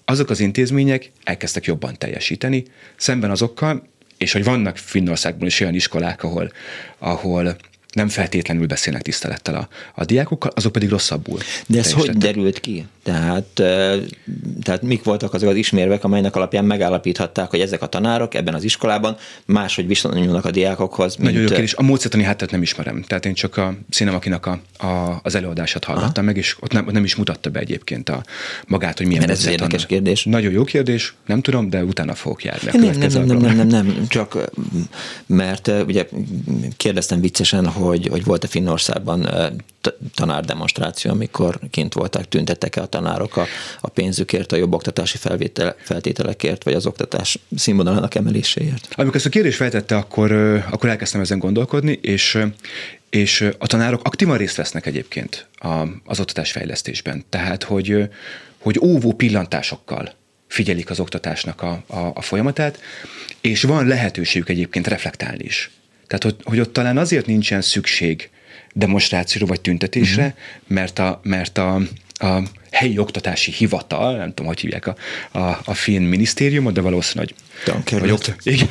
[0.09, 2.63] azok az intézmények elkezdtek jobban teljesíteni,
[2.95, 6.51] szemben azokkal, és hogy vannak Finnországban is olyan iskolák, ahol,
[6.97, 7.55] ahol
[7.93, 11.39] nem feltétlenül beszélnek tisztelettel a, a diákokkal, azok pedig rosszabbul.
[11.67, 12.85] De ez hogy derült ki?
[13.03, 13.45] Tehát,
[14.63, 18.63] tehát mik voltak azok az ismérvek, amelynek alapján megállapíthatták, hogy ezek a tanárok ebben az
[18.63, 21.15] iskolában máshogy viszonyulnak a diákokhoz?
[21.15, 21.29] Mint...
[21.29, 21.73] Nagyon jó kérdés.
[21.73, 23.03] A módszertani hátteret nem ismerem.
[23.07, 26.25] Tehát én csak a Cinemakinak a, a, az előadását hallgattam Aha.
[26.25, 28.23] meg, és ott nem, nem is mutatta be egyébként a
[28.67, 30.23] magát, hogy milyen ez érdekes kérdés.
[30.23, 32.69] Nagyon jó kérdés, nem tudom, de utána fogok járni.
[32.71, 34.37] Nem, nem, nem, nem, nem, nem, nem, csak
[35.25, 36.07] mert ugye
[36.77, 39.29] kérdeztem viccesen, hogy, hogy volt-e Finnországban
[40.15, 43.45] tanárdemonstráció, amikor kint voltak, tüntettek el a tanárok a,
[43.81, 45.17] a pénzükért, a jobb oktatási
[45.77, 48.87] feltételekért, vagy az oktatás színvonalának emeléséért?
[48.95, 50.31] Amikor ezt a kérdést feltette, akkor,
[50.71, 52.45] akkor elkezdtem ezen gondolkodni, és
[53.09, 55.47] és a tanárok aktívan részt vesznek egyébként
[56.05, 57.25] az oktatás fejlesztésben.
[57.29, 58.09] Tehát, hogy,
[58.57, 60.13] hogy óvó pillantásokkal
[60.47, 62.79] figyelik az oktatásnak a, a, a folyamatát,
[63.41, 65.71] és van lehetőségük egyébként reflektálni is.
[66.09, 68.29] Tehát, hogy, hogy ott talán azért nincsen szükség
[68.73, 70.39] demonstrációra vagy tüntetésre, uh-huh.
[70.67, 71.81] mert, a, mert a,
[72.19, 74.95] a helyi oktatási hivatal, nem tudom, hogy hívják a,
[75.31, 77.33] a, a finn minisztériumot, de valószínűleg
[77.91, 78.67] vagy okt, igen,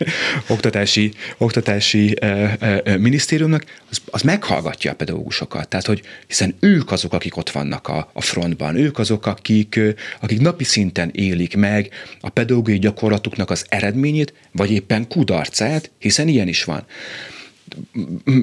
[0.48, 5.68] oktatási, oktatási e, e, minisztériumnak, az, az meghallgatja a pedagógusokat.
[5.68, 9.80] Tehát, hogy hiszen ők azok, akik ott vannak a, a frontban, ők azok, akik,
[10.20, 16.48] akik napi szinten élik meg a pedagógiai gyakorlatuknak az eredményét, vagy éppen kudarcát, hiszen ilyen
[16.48, 16.86] is van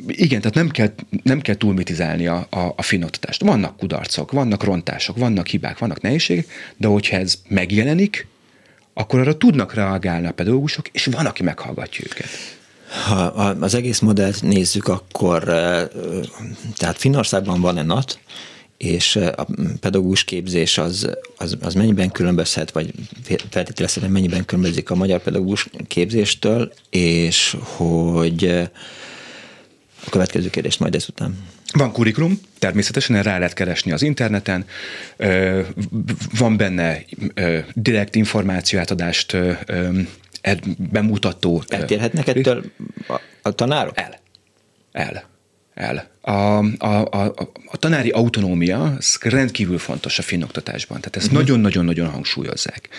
[0.07, 3.41] igen, tehát nem kell, nem kell túlmitizálni a, a, a finnoktatást.
[3.41, 8.27] Vannak kudarcok, vannak rontások, vannak hibák, vannak nehézségek, de hogyha ez megjelenik,
[8.93, 12.27] akkor arra tudnak reagálni a pedagógusok, és van, aki meghallgatja őket.
[13.05, 13.23] Ha
[13.59, 15.43] az egész modellt nézzük, akkor
[16.75, 18.19] tehát Finnországban van egy NAT,
[18.77, 19.47] és a
[19.79, 22.93] pedagógus képzés az, az, az mennyiben különbözhet, vagy
[23.49, 28.69] feltételezhetően mennyiben különbözik a magyar pedagógus képzéstől, és hogy
[30.05, 31.37] a következő kérdést majd ezután.
[31.73, 34.65] Van kurikulum, természetesen rá lehet keresni az interneten,
[36.37, 37.03] van benne
[37.73, 39.37] direkt információátadást
[40.91, 41.63] bemutató.
[41.67, 42.63] Eltérhetnek ettől
[43.07, 43.97] a, a tanárok?
[43.97, 44.19] El.
[44.91, 45.31] El.
[45.73, 46.11] El.
[46.21, 46.31] A,
[46.77, 47.33] a, a,
[47.65, 51.41] a tanári autonómia rendkívül fontos a finnoktatásban, tehát ezt uh-huh.
[51.41, 52.89] nagyon-nagyon-nagyon hangsúlyozzák.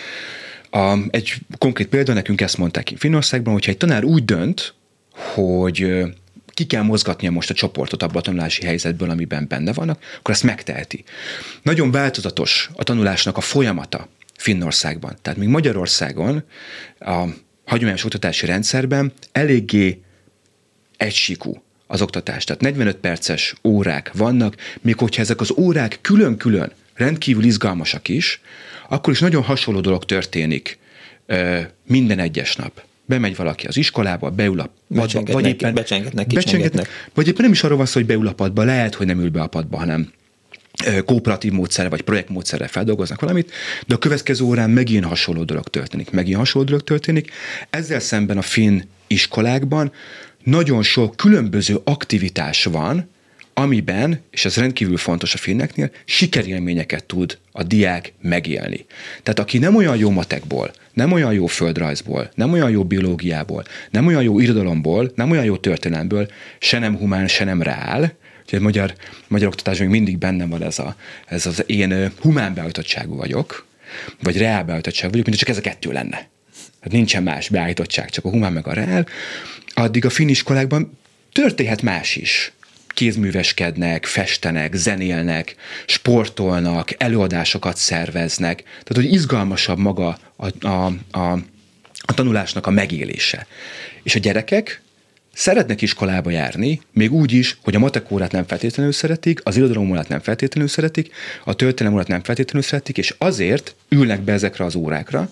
[0.71, 4.75] A, egy konkrét példa, nekünk ezt mondták Finnországban, hogyha egy tanár úgy dönt,
[5.13, 6.05] hogy
[6.55, 10.43] ki kell mozgatnia most a csoportot abban a tanulási helyzetből, amiben benne vannak, akkor ezt
[10.43, 11.05] megteheti.
[11.63, 15.17] Nagyon változatos a tanulásnak a folyamata Finnországban.
[15.23, 16.45] Tehát még Magyarországon
[17.01, 17.25] a
[17.65, 20.01] hagyományos oktatási rendszerben eléggé
[20.97, 22.45] egysíkú az oktatás.
[22.45, 28.41] Tehát 45 perces órák vannak, még hogyha ezek az órák külön-külön rendkívül izgalmasak is,
[28.89, 30.79] akkor is nagyon hasonló dolog történik
[31.87, 37.29] minden egyes nap bemegy valaki az iskolába, beül a padba, vagy éppen becsengetnek, becsengetnek, vagy
[37.29, 39.43] éppen nem is arról van szó, hogy beül a padba, lehet, hogy nem ül be
[39.43, 40.13] a padba, hanem
[41.05, 43.53] kooperatív módszerre vagy projektmódszerre feldolgoznak valamit,
[43.87, 47.31] de a következő órán megint hasonló dolog történik, megint hasonló dolog történik.
[47.71, 49.93] Ezzel szemben a finn iskolákban
[50.43, 53.09] nagyon sok különböző aktivitás van,
[53.55, 58.87] amiben, és ez rendkívül fontos a finneknél, sikerélményeket tud a diák megélni.
[59.23, 64.07] Tehát aki nem olyan jó matekból, nem olyan jó földrajzból, nem olyan jó biológiából, nem
[64.07, 68.13] olyan jó irodalomból, nem olyan jó történelemből, se nem humán, se nem reál,
[68.45, 68.95] Úgyhogy magyar,
[69.29, 73.67] magyar oktatásban még mindig bennem van ez, a, ez az én humán beállítottságú vagyok,
[74.23, 76.29] vagy reál beállítottságú vagyok, mint csak ez a kettő lenne.
[76.81, 79.07] Hát nincsen más beállítottság, csak a humán meg a reál.
[79.75, 80.99] Addig a finn iskolákban
[81.33, 82.53] történhet más is
[82.95, 85.55] kézműveskednek, festenek, zenélnek,
[85.87, 88.63] sportolnak, előadásokat szerveznek.
[88.63, 91.33] Tehát, hogy izgalmasabb maga a, a, a,
[92.01, 93.47] a tanulásnak a megélése.
[94.03, 94.83] És a gyerekek
[95.35, 100.21] szeretnek iskolába járni, még úgy is, hogy a matekórát nem feltétlenül szeretik, az irodalomórát nem
[100.21, 101.13] feltétlenül szeretik,
[101.45, 105.31] a történelemórát nem feltétlenül szeretik, és azért ülnek be ezekre az órákra,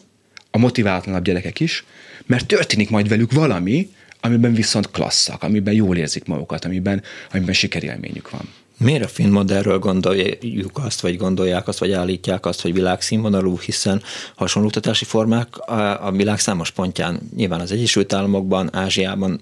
[0.50, 1.84] a motivátlanabb gyerekek is,
[2.26, 3.90] mert történik majd velük valami,
[4.24, 8.48] amiben viszont klasszak, amiben jól érzik magukat, amiben, amiben sikerélményük van.
[8.78, 14.02] Miért a finn modellről gondoljuk azt, vagy gondolják azt, vagy állítják azt, hogy világszínvonalú, hiszen
[14.34, 15.58] hasonló oktatási formák
[16.00, 19.40] a világ számos pontján, nyilván az Egyesült Államokban, Ázsiában,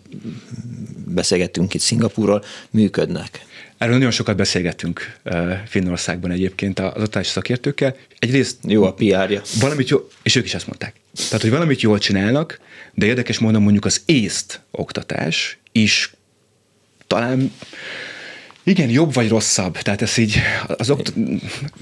[1.07, 3.47] beszélgettünk itt Szingapúrról, működnek.
[3.79, 5.19] Erről nagyon sokat beszélgettünk
[5.67, 7.97] Finnországban egyébként az oktatási szakértőkkel.
[8.19, 9.41] Egyrészt jó a PR-ja.
[9.61, 10.95] Valamit jó, és ők is azt mondták.
[11.27, 12.61] Tehát, hogy valamit jól csinálnak,
[13.01, 16.13] de érdekes módon mondjuk az észt oktatás is
[17.07, 17.53] talán
[18.63, 19.79] igen, jobb vagy rosszabb.
[19.79, 21.13] Tehát ez így, az okt-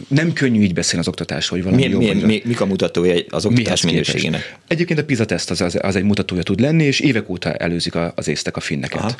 [0.09, 2.67] nem könnyű így beszélni az oktatás, hogy valami mi, jobb mi, vagy mi, Mik a
[2.67, 4.41] mutatója az oktatás minőségének?
[4.41, 4.61] Képest?
[4.69, 7.95] Egyébként a PISA teszt az, az, az egy mutatója tud lenni, és évek óta előzik
[8.15, 9.15] az észtek a finneket Aha.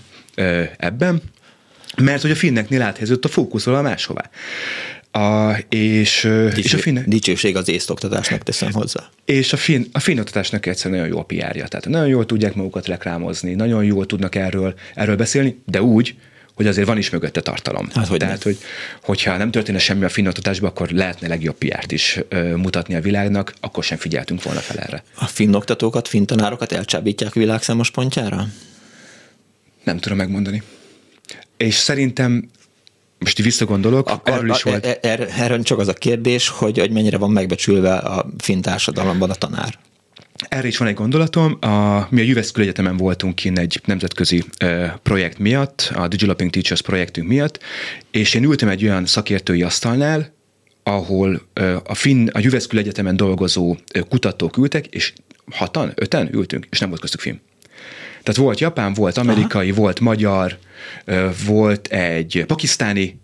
[0.77, 1.23] ebben.
[1.97, 4.31] mert hogy a finneknél áthelyeződött a fókusz a máshová.
[5.19, 6.99] A, és, Dicső, és a finn...
[7.07, 9.09] Dicsőség az észtoktatásnak teszem hozzá.
[9.25, 11.67] És a finn, a finn oktatásnak egyszerűen nagyon jó a PR-ja.
[11.67, 16.15] Tehát nagyon jól tudják magukat reklámozni, nagyon jól tudnak erről, erről beszélni, de úgy,
[16.55, 17.89] hogy azért van is mögötte tartalom.
[17.95, 18.59] Hát, hogy Tehát, hogy,
[19.03, 23.01] hogyha nem történne semmi a finn oktatásban, akkor lehetne legjobb PR-t is ö, mutatni a
[23.01, 25.03] világnak, akkor sem figyeltünk volna fel erre.
[25.15, 28.47] A finn oktatókat, finn tanárokat elcsábítják a világ számos pontjára?
[29.85, 30.63] Nem tudom megmondani.
[31.57, 32.49] És szerintem
[33.19, 34.87] most visszagondolok, Akkor erről is volt.
[34.87, 39.31] Er, er, erről csak az a kérdés, hogy, hogy mennyire van megbecsülve a finn társadalomban
[39.31, 39.79] a tanár.
[40.49, 41.59] Erre is van egy gondolatom.
[41.61, 46.83] A, mi a Jüveszkül Egyetemen voltunk kint egy nemzetközi ö, projekt miatt, a Developing Teachers
[46.83, 47.59] projektünk miatt,
[48.11, 50.35] és én ültem egy olyan szakértői asztalnál,
[50.83, 55.13] ahol ö, a Finn, a Jüveszkül Egyetemen dolgozó ö, kutatók ültek, és
[55.51, 57.41] hatan, öten ültünk, és nem volt köztük film.
[58.23, 59.81] Tehát volt japán, volt amerikai, Aha.
[59.81, 60.59] volt magyar,
[61.47, 63.21] volt egy pakisztáni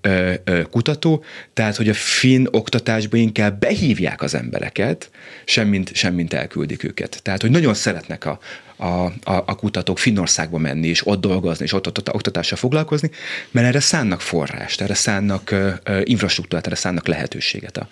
[0.70, 5.10] kutató, tehát hogy a finn oktatásba inkább behívják az embereket,
[5.44, 7.20] semmint, semmint elküldik őket.
[7.22, 8.38] Tehát, hogy nagyon szeretnek a,
[8.76, 13.10] a, a, a kutatók Finnországba menni, és ott dolgozni, és ott, ott, ott oktatással foglalkozni,
[13.50, 17.88] mert erre szánnak forrást, erre szánnak uh, infrastruktúrát, erre szánnak lehetőséget a,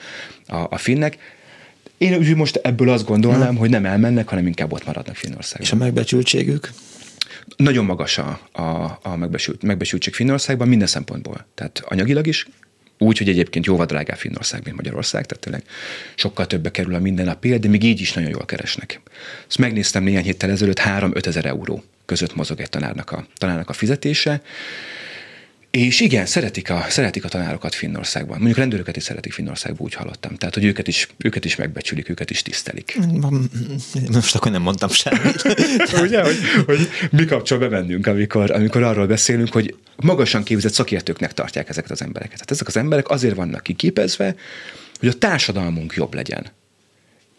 [0.46, 1.18] a, a finnek.
[1.98, 5.66] Én úgy most ebből azt gondolnám, hogy nem elmennek, hanem inkább ott maradnak Finnországban.
[5.66, 6.70] És a megbecsültségük?
[7.56, 11.46] Nagyon magas a, a, a megbesült, megbesültség Finnországban minden szempontból.
[11.54, 12.46] Tehát anyagilag is,
[12.98, 15.62] úgy, hogy egyébként jóval drágább Finnország, mint Magyarország, tehát tényleg
[16.14, 19.00] sokkal többe kerül a minden nap de még így is nagyon jól keresnek.
[19.48, 23.72] Ezt megnéztem néhány héttel ezelőtt, 3-5 ezer euró között mozog egy tanárnak a, tanárnak a
[23.72, 24.42] fizetése,
[25.72, 28.36] és igen, szeretik a, szeretik a tanárokat Finnországban.
[28.36, 30.34] Mondjuk rendőröket is szeretik Finnországban, úgy hallottam.
[30.36, 32.98] Tehát, hogy őket is, őket is megbecsülik, őket is tisztelik.
[34.12, 35.42] Most akkor nem mondtam semmit.
[36.04, 41.68] Ugye, hogy, hogy mi kapcsol bemennünk, amikor, amikor arról beszélünk, hogy magasan képzett szakértőknek tartják
[41.68, 42.34] ezeket az embereket.
[42.34, 44.34] Tehát ezek az emberek azért vannak kiképezve,
[44.98, 46.46] hogy a társadalmunk jobb legyen.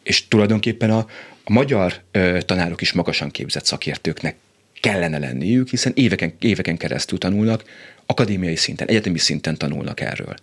[0.03, 1.07] És tulajdonképpen a,
[1.43, 4.35] a magyar ö, tanárok is magasan képzett szakértőknek
[4.83, 7.63] kellene lenniük, hiszen éveken, éveken keresztül tanulnak,
[8.05, 10.35] akadémiai szinten, egyetemi szinten tanulnak erről.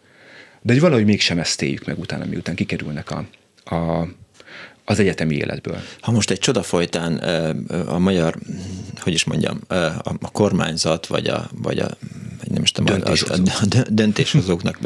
[0.62, 3.26] De hogy valahogy mégsem ezt éljük meg utána, miután kikerülnek a,
[3.74, 4.08] a,
[4.84, 5.80] az egyetemi életből.
[6.00, 7.16] Ha most egy csoda folytán
[7.86, 8.38] a magyar,
[8.96, 9.60] hogy is mondjam,
[10.20, 11.88] a kormányzat, vagy a, vagy a
[12.48, 13.46] nem is tudom, döntéshozók.
[13.46, 14.78] a, a döntéshozóknak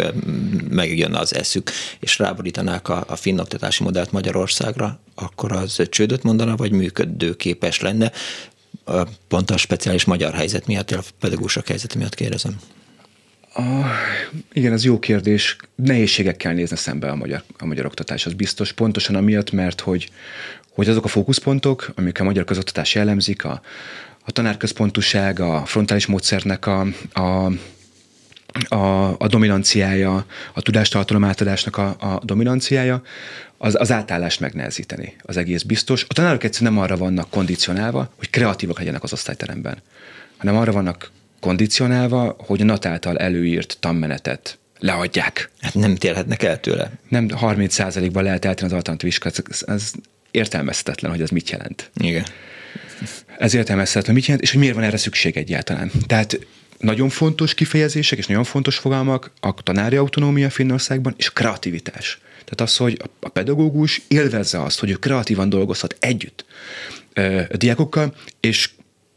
[0.70, 6.56] megjönne az eszük, és ráborítanák a, a finn oktatási modellt Magyarországra, akkor az csődöt mondana,
[6.56, 8.12] vagy működőképes lenne
[9.28, 12.60] pont a speciális magyar helyzet miatt, a pedagógusok helyzet miatt kérdezem.
[13.54, 13.62] A,
[14.52, 15.56] igen, ez jó kérdés.
[15.74, 18.72] Nehézségekkel nézne szembe a magyar, a magyar oktatás, az biztos.
[18.72, 20.10] Pontosan amiatt, mert hogy,
[20.70, 23.60] hogy azok a fókuszpontok, amik a magyar közoktatás jellemzik, a,
[24.24, 26.80] a tanárközpontuság, a frontális módszernek a,
[27.12, 27.50] a
[28.68, 28.76] a,
[29.18, 33.02] a dominanciája, a tudástartalom átadásnak a, a dominanciája,
[33.58, 36.04] az, az átállást megnehezíteni, az egész biztos.
[36.08, 39.82] A tanárok egyszerűen nem arra vannak kondicionálva, hogy kreatívak legyenek az osztályteremben,
[40.36, 45.50] hanem arra vannak kondicionálva, hogy a NAT által előírt tanmenetet leadják.
[45.60, 46.90] Hát nem térhetnek el tőle.
[47.08, 49.90] Nem 30%-ban lehet eltenni az alternatív iskolát, ez, ez
[50.30, 51.90] értelmezhetetlen, hogy ez mit jelent.
[51.94, 52.24] Igen.
[53.38, 55.90] Ez értelmezhetetlen, mit jelent, és hogy miért van erre szükség egyáltalán.
[56.06, 56.38] Tehát
[56.84, 62.18] nagyon fontos kifejezések és nagyon fontos fogalmak a tanári autonómia Finnországban és a kreativitás.
[62.44, 66.44] Tehát az, hogy a pedagógus élvezze azt, hogy ő kreatívan dolgozhat együtt
[67.50, 68.70] a diákokkal, és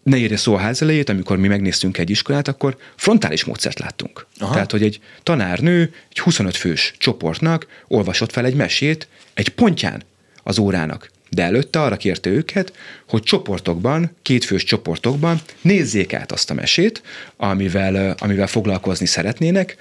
[0.03, 4.27] ne érje szó a ház elejét, amikor mi megnéztünk egy iskolát, akkor frontális módszert láttunk.
[4.39, 4.53] Aha.
[4.53, 10.03] Tehát, hogy egy tanárnő egy 25 fős csoportnak olvasott fel egy mesét egy pontján
[10.43, 11.11] az órának.
[11.29, 12.73] De előtte arra kérte őket,
[13.07, 17.01] hogy csoportokban, kétfős csoportokban nézzék át azt a mesét,
[17.37, 19.77] amivel, amivel foglalkozni szeretnének,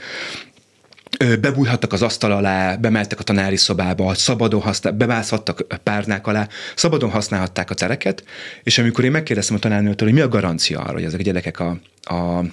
[1.41, 7.71] bebújhattak az asztal alá, bemeltek a tanári szobába, szabadon használ, bemászhattak párnák alá, szabadon használhatták
[7.71, 8.25] a tereket,
[8.63, 11.61] és amikor én megkérdeztem a tanárnőtől, hogy mi a garancia arra, hogy ezek a gyerekek
[11.61, 12.45] a, a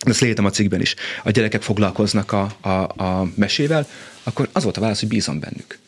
[0.00, 2.68] ezt leírtam a cikkben is, a gyerekek foglalkoznak a, a,
[3.04, 3.86] a mesével,
[4.22, 5.78] akkor az volt a válasz, hogy bízom bennük.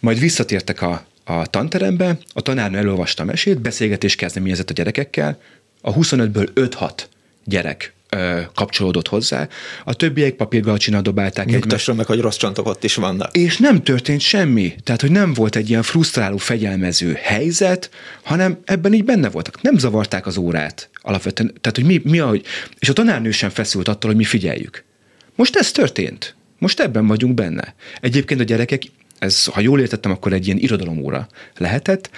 [0.00, 5.38] Majd visszatértek a, a tanterembe, a tanárnő elolvasta a mesét, beszélgetés kezdeményezett a gyerekekkel,
[5.80, 6.90] a 25-ből 5-6
[7.44, 9.48] gyerek ö, kapcsolódott hozzá,
[9.84, 13.36] a többiek papírgalcsinat dobálták Nyugtasson meg, hogy rossz csontok ott is vannak.
[13.36, 14.74] És nem történt semmi.
[14.82, 17.90] Tehát, hogy nem volt egy ilyen frusztráló, fegyelmező helyzet,
[18.22, 19.62] hanem ebben így benne voltak.
[19.62, 21.54] Nem zavarták az órát alapvetően.
[21.60, 22.44] Tehát, hogy mi, mi ahogy,
[22.78, 24.84] és a tanárnő sem feszült attól, hogy mi figyeljük.
[25.34, 26.34] Most ez történt.
[26.58, 27.74] Most ebben vagyunk benne.
[28.00, 28.82] Egyébként a gyerekek
[29.18, 32.10] Ez, ha jól értettem, akkor egy ilyen irodalomóra lehetett,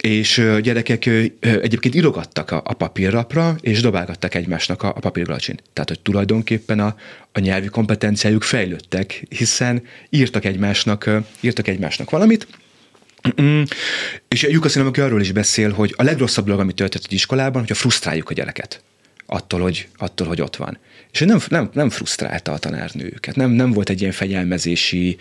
[0.00, 1.06] és a gyerekek
[1.40, 5.56] egyébként írogattak a, a papírrapra, és dobálgattak egymásnak a, a papírgalacsin.
[5.72, 6.96] Tehát, hogy tulajdonképpen a,
[7.32, 12.46] a nyelvi kompetenciájuk fejlődtek, hiszen írtak egymásnak, írtak egymásnak valamit,
[13.40, 13.64] Mm-mm.
[14.28, 17.74] És a Lyuka arról is beszél, hogy a legrosszabb dolog, amit történt egy iskolában, hogyha
[17.74, 18.82] frusztráljuk a gyereket
[19.26, 20.78] attól, hogy, attól, hogy ott van.
[21.12, 25.16] És nem, nem, nem frusztrálta a tanárnő őket, nem, nem volt egy ilyen fegyelmezési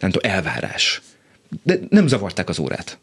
[0.00, 1.02] nem tudom, elvárás.
[1.62, 2.98] De nem zavarták az órát.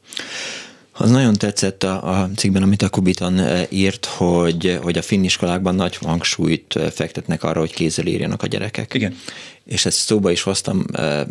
[0.98, 5.76] Az nagyon tetszett a, a cikkben, amit a Kubiton írt, hogy, hogy a finn iskolákban
[5.76, 8.94] nagy hangsúlyt fektetnek arra, hogy kézzel írjanak a gyerekek.
[8.94, 9.16] Igen
[9.66, 10.86] és ezt szóba is hoztam,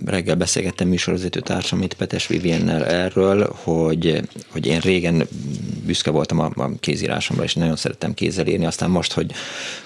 [0.04, 5.28] reggel beszélgettem műsorvezető társam, itt Petes Viviennel erről, hogy, hogy én régen
[5.86, 9.32] büszke voltam a, a kézírásomra, és nagyon szerettem kézzel írni, aztán most, hogy,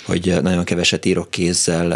[0.05, 1.89] hogy nagyon keveset írok kézzel,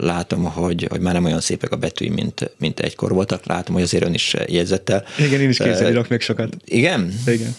[0.00, 3.84] látom, hogy, hogy már nem olyan szépek a betűi, mint, mint egykor voltak, látom, hogy
[3.84, 5.04] azért ön is jegyzettel.
[5.18, 6.56] Igen, én is kézzel írok még sokat.
[6.64, 7.14] Igen?
[7.26, 7.54] Igen.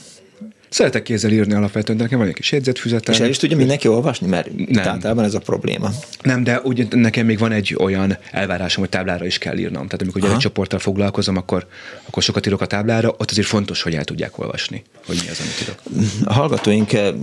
[0.71, 3.13] Szeretek kézzel írni alapvetően, de nekem van egy kis jegyzetfüzetem.
[3.13, 4.87] És el is tudja mindenki olvasni, mert nem.
[4.87, 5.89] általában ez a probléma.
[6.21, 9.85] Nem, de úgy nekem még van egy olyan elvárásom, hogy táblára is kell írnom.
[9.85, 11.67] Tehát amikor gyerekcsoporttal foglalkozom, akkor,
[12.05, 15.39] akkor sokat írok a táblára, ott azért fontos, hogy el tudják olvasni, hogy mi az,
[15.39, 16.07] amit írok.
[16.23, 17.13] A hallgatóink eh,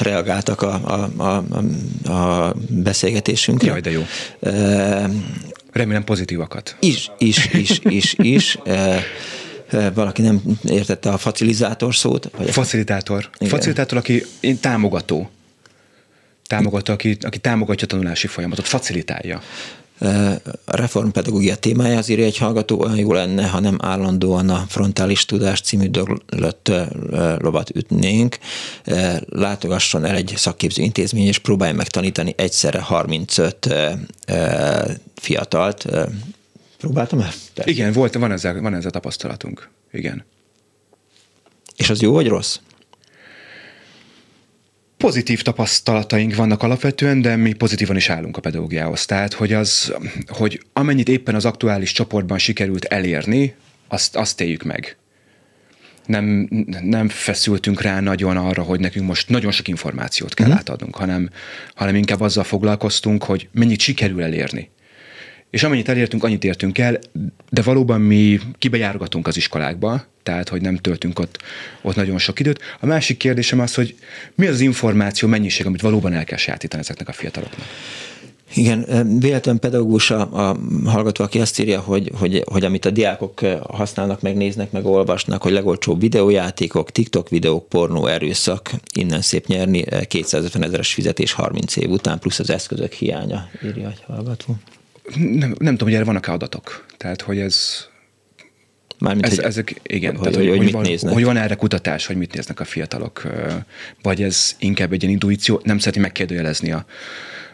[0.00, 0.80] reagáltak a,
[1.16, 3.70] a, a, a beszélgetésünkre.
[3.70, 4.06] Jaj, de jó.
[4.40, 5.10] E,
[5.72, 6.76] Remélem pozitívakat.
[6.80, 8.58] Is, is, is, is, is.
[8.64, 9.02] E,
[9.94, 12.30] valaki nem értette a facilizátor szót.
[12.36, 13.30] Vagy facilitátor.
[13.38, 13.52] Igen.
[13.52, 14.24] Facilitátor, aki
[14.60, 15.30] támogató.
[16.46, 19.42] Támogató, aki, aki támogatja a tanulási folyamatot, facilitálja.
[20.64, 25.60] A reformpedagógia témája azért egy hallgató olyan jó lenne, ha nem állandóan a frontális tudás
[25.60, 26.72] című döglött
[27.38, 28.38] lovat ütnénk.
[29.28, 33.74] Látogasson el egy szakképző intézmény, és próbálj meg tanítani egyszerre 35
[35.14, 35.86] fiatalt,
[36.82, 37.30] Próbáltam el?
[37.54, 37.70] Persze.
[37.70, 39.68] Igen, volt, van ezzel, van ezzel tapasztalatunk.
[39.92, 40.24] Igen.
[41.76, 42.58] És az jó vagy rossz?
[44.96, 49.04] Pozitív tapasztalataink vannak alapvetően, de mi pozitívan is állunk a pedagógiához.
[49.04, 49.94] Tehát, hogy, az,
[50.26, 53.54] hogy amennyit éppen az aktuális csoportban sikerült elérni,
[53.88, 54.96] azt, azt éljük meg.
[56.06, 56.48] Nem,
[56.82, 60.52] nem feszültünk rá nagyon arra, hogy nekünk most nagyon sok információt kell mm.
[60.52, 61.30] átadnunk, hanem,
[61.74, 64.70] hanem inkább azzal foglalkoztunk, hogy mennyit sikerül elérni
[65.52, 66.98] és amennyit elértünk, annyit értünk el,
[67.50, 71.38] de valóban mi kibejárgatunk az iskolákba, tehát hogy nem töltünk ott,
[71.82, 72.60] ott nagyon sok időt.
[72.80, 73.94] A másik kérdésem az, hogy
[74.34, 77.66] mi az, az információ mennyiség, amit valóban el kell sajátítani ezeknek a fiataloknak?
[78.54, 83.40] Igen, véletlen pedagógus a, a hallgató, aki azt írja, hogy, hogy, hogy amit a diákok
[83.68, 90.62] használnak, megnéznek, meg olvasnak, hogy legolcsóbb videójátékok, TikTok videók, pornó, erőszak, innen szép nyerni, 250
[90.62, 94.56] ezeres fizetés 30 év után, plusz az eszközök hiánya, írja egy hallgató
[95.16, 96.86] nem, nem tudom, hogy erre vannak-e adatok.
[96.96, 97.86] Tehát, hogy ez,
[98.98, 101.12] Mármint, ez, hogy, ezek, igen, hogy, tehát, hogy, hogy, hogy, mit van, néznek.
[101.12, 103.26] hogy van erre kutatás, hogy mit néznek a fiatalok,
[104.02, 106.86] vagy ez inkább egy ilyen intuíció, nem szereti megkérdőjelezni a,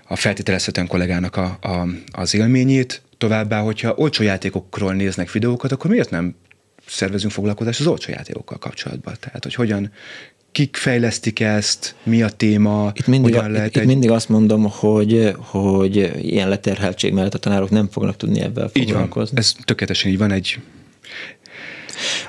[0.06, 3.02] a feltételezhetően kollégának a, a, az élményét.
[3.18, 6.34] Továbbá, hogyha olcsó játékokról néznek videókat, akkor miért nem
[6.86, 9.16] szervezünk foglalkozást az olcsó játékokkal kapcsolatban?
[9.20, 9.92] Tehát, hogy hogyan
[10.58, 13.82] kik fejlesztik ezt, mi a téma, itt mindig, hogyan lehet itt, egy...
[13.82, 18.68] itt mindig azt mondom, hogy, hogy ilyen leterheltség mellett a tanárok nem fognak tudni ebben
[18.68, 19.38] foglalkozni.
[19.38, 20.58] Így van, ez tökéletesen így van, egy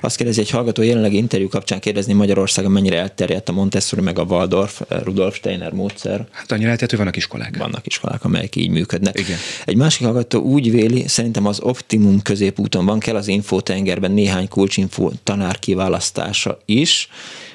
[0.02, 4.24] azt kérdezi egy hallgató, jelenlegi interjú kapcsán kérdezni Magyarországon mennyire elterjedt a Montessori meg a
[4.24, 6.28] Waldorf, Rudolf Steiner módszer.
[6.32, 7.58] Hát annyira elterjedt, hogy vannak iskolák.
[7.58, 9.20] Vannak iskolák, amelyek így működnek.
[9.20, 9.38] Igen.
[9.66, 15.12] Egy másik hallgató úgy véli, szerintem az optimum középúton van, kell az infotengerben néhány kulcsinfo
[15.24, 17.10] tanár kiválasztása is,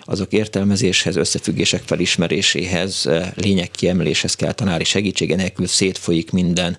[0.04, 6.78] azok értelmezéshez, összefüggések felismeréséhez, eh, lényeg kiemeléshez kell tanári segítsége nélkül szétfolyik minden.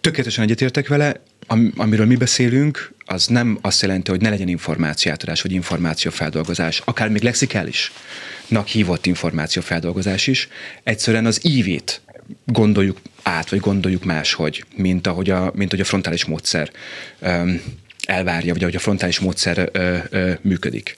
[0.00, 5.42] Tökéletesen egyetértek vele, Am, amiről mi beszélünk, az nem azt jelenti, hogy ne legyen információátadás,
[5.42, 10.48] vagy információfeldolgozás, akár még lexikálisnak hívott információfeldolgozás is.
[10.82, 12.00] Egyszerűen az ívét
[12.44, 16.70] gondoljuk át, vagy gondoljuk máshogy, mint ahogy a, mint ahogy a frontális módszer
[17.18, 17.60] um,
[18.06, 20.96] elvárja, vagy ahogy a frontális módszer ö, ö, működik.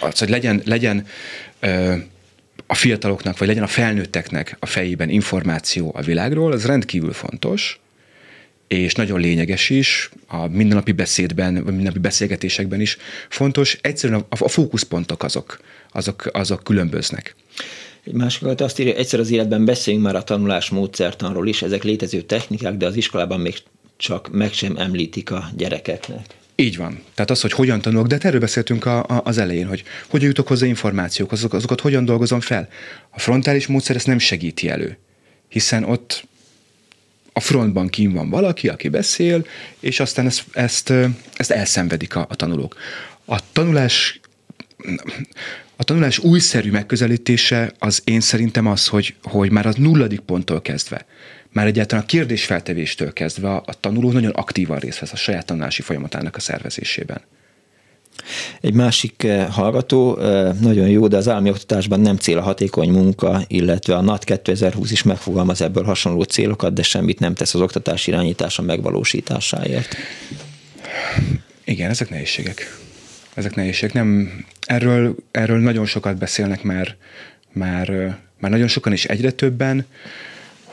[0.00, 1.06] Az, hogy legyen, legyen
[1.60, 1.94] ö,
[2.66, 7.80] a fiataloknak, vagy legyen a felnőtteknek a fejében információ a világról, az rendkívül fontos,
[8.68, 12.96] és nagyon lényeges is, a mindennapi beszédben, vagy mindennapi beszélgetésekben is
[13.28, 13.78] fontos.
[13.80, 15.60] Egyszerűen a, a fókuszpontok azok,
[15.92, 17.34] azok, azok különböznek.
[18.04, 22.22] Egy másik azt írja, egyszer az életben beszéljünk már a tanulás módszertanról is, ezek létező
[22.22, 23.54] technikák, de az iskolában még
[23.96, 26.39] csak meg sem említik a gyerekeknek.
[26.60, 27.02] Így van.
[27.14, 30.26] Tehát az, hogy hogyan tanulok, de hát erről beszéltünk a, a, az elején, hogy hogyan
[30.26, 32.68] jutok hozzá információk, azok, azokat hogyan dolgozom fel.
[33.10, 34.98] A frontális módszer ezt nem segíti elő,
[35.48, 36.28] hiszen ott
[37.32, 39.46] a frontban kín van valaki, aki beszél,
[39.80, 40.92] és aztán ezt, ezt,
[41.36, 42.76] ezt elszenvedik a, a tanulók.
[43.24, 44.20] A tanulás
[45.76, 51.06] a tanulás újszerű megközelítése az én szerintem az, hogy, hogy már az nulladik ponttól kezdve,
[51.52, 56.36] már egyáltalán a kérdésfeltevéstől kezdve a, tanuló nagyon aktívan részt vesz a saját tanulási folyamatának
[56.36, 57.20] a szervezésében.
[58.60, 62.90] Egy másik eh, hallgató, eh, nagyon jó, de az állami oktatásban nem cél a hatékony
[62.90, 67.60] munka, illetve a NAT 2020 is megfogalmaz ebből hasonló célokat, de semmit nem tesz az
[67.60, 69.96] oktatás irányítása megvalósításáért.
[71.64, 72.78] Igen, ezek nehézségek.
[73.34, 73.94] Ezek nehézségek.
[73.94, 76.96] Nem, erről, erről nagyon sokat beszélnek már,
[77.52, 77.88] már,
[78.38, 79.86] már nagyon sokan is egyre többen,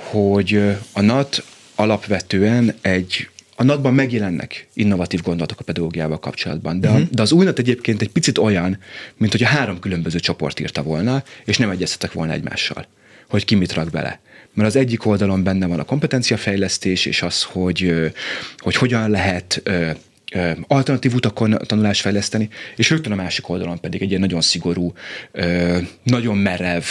[0.10, 1.44] hogy a NAT
[1.76, 3.30] alapvetően egy
[3.60, 7.08] a NAT-ban megjelennek innovatív gondolatok a pedagógiával kapcsolatban, de, uh-huh.
[7.12, 8.80] de az új NAT egyébként egy picit olyan,
[9.18, 12.86] mint hogy a három különböző csoport írta volna, és nem egyeztetek volna egymással,
[13.30, 14.20] hogy ki mit rak bele.
[14.54, 18.12] Mert az egyik oldalon benne van a kompetenciafejlesztés, és az, hogy,
[18.58, 19.62] hogy hogyan lehet
[20.68, 24.94] alternatív utakon tanulást fejleszteni, és rögtön a másik oldalon pedig egy ilyen nagyon szigorú,
[26.04, 26.84] nagyon merev,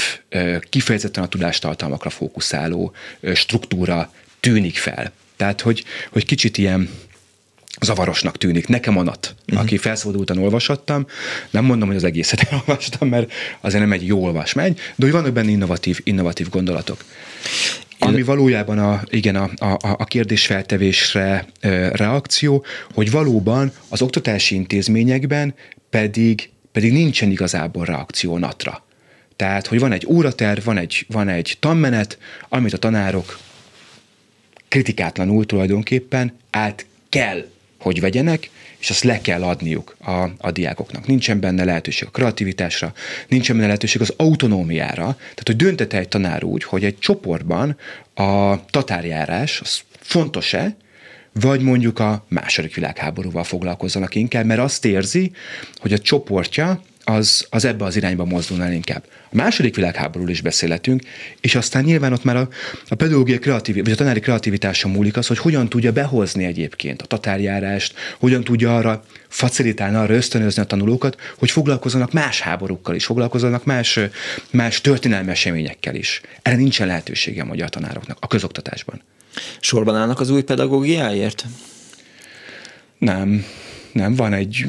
[0.61, 2.93] kifejezetten a tudástartalmakra fókuszáló
[3.35, 5.13] struktúra tűnik fel.
[5.37, 6.89] Tehát, hogy, hogy kicsit ilyen
[7.81, 8.67] zavarosnak tűnik.
[8.67, 9.65] Nekem anat, uh-huh.
[9.65, 11.07] aki felszabadultan olvashattam,
[11.51, 15.33] nem mondom, hogy az egészet elolvastam, mert azért nem egy jó olvasmány, de hogy vannak
[15.33, 17.05] benne innovatív, innovatív gondolatok.
[17.99, 25.55] Ami valójában a, igen, a, a, a kérdésfeltevésre e, reakció, hogy valóban az oktatási intézményekben
[25.91, 28.85] pedig, pedig nincsen igazából reakció natra.
[29.37, 32.19] Tehát, hogy van egy óraterv, van egy, van egy tanmenet,
[32.49, 33.39] amit a tanárok
[34.69, 37.47] kritikátlanul tulajdonképpen át kell,
[37.79, 41.07] hogy vegyenek, és azt le kell adniuk a, a diákoknak.
[41.07, 42.93] Nincsen benne lehetőség a kreativitásra,
[43.29, 47.77] nincsen benne lehetőség az autonómiára, tehát hogy döntete egy tanár úgy, hogy egy csoportban
[48.15, 50.77] a tatárjárás az fontos-e,
[51.33, 55.33] vagy mondjuk a második világháborúval foglalkozzanak inkább, mert azt érzi,
[55.77, 59.05] hogy a csoportja az, az ebbe az irányba mozdul el inkább.
[59.33, 61.03] A második világháborúról is beszélhetünk,
[61.41, 62.49] és aztán nyilván ott már a,
[62.89, 67.07] a pedagógia kreatív, vagy a tanári kreativitása múlik az, hogy hogyan tudja behozni egyébként a
[67.07, 73.65] tatárjárást, hogyan tudja arra facilitálni, arra ösztönözni a tanulókat, hogy foglalkozzanak más háborúkkal is, foglalkozzanak
[73.65, 73.99] más,
[74.51, 76.21] más történelmi eseményekkel is.
[76.43, 79.01] Erre nincsen lehetősége a magyar tanároknak a közoktatásban.
[79.61, 81.45] Sorban állnak az új pedagógiáért?
[82.99, 83.45] Nem,
[83.93, 84.67] nem, van egy,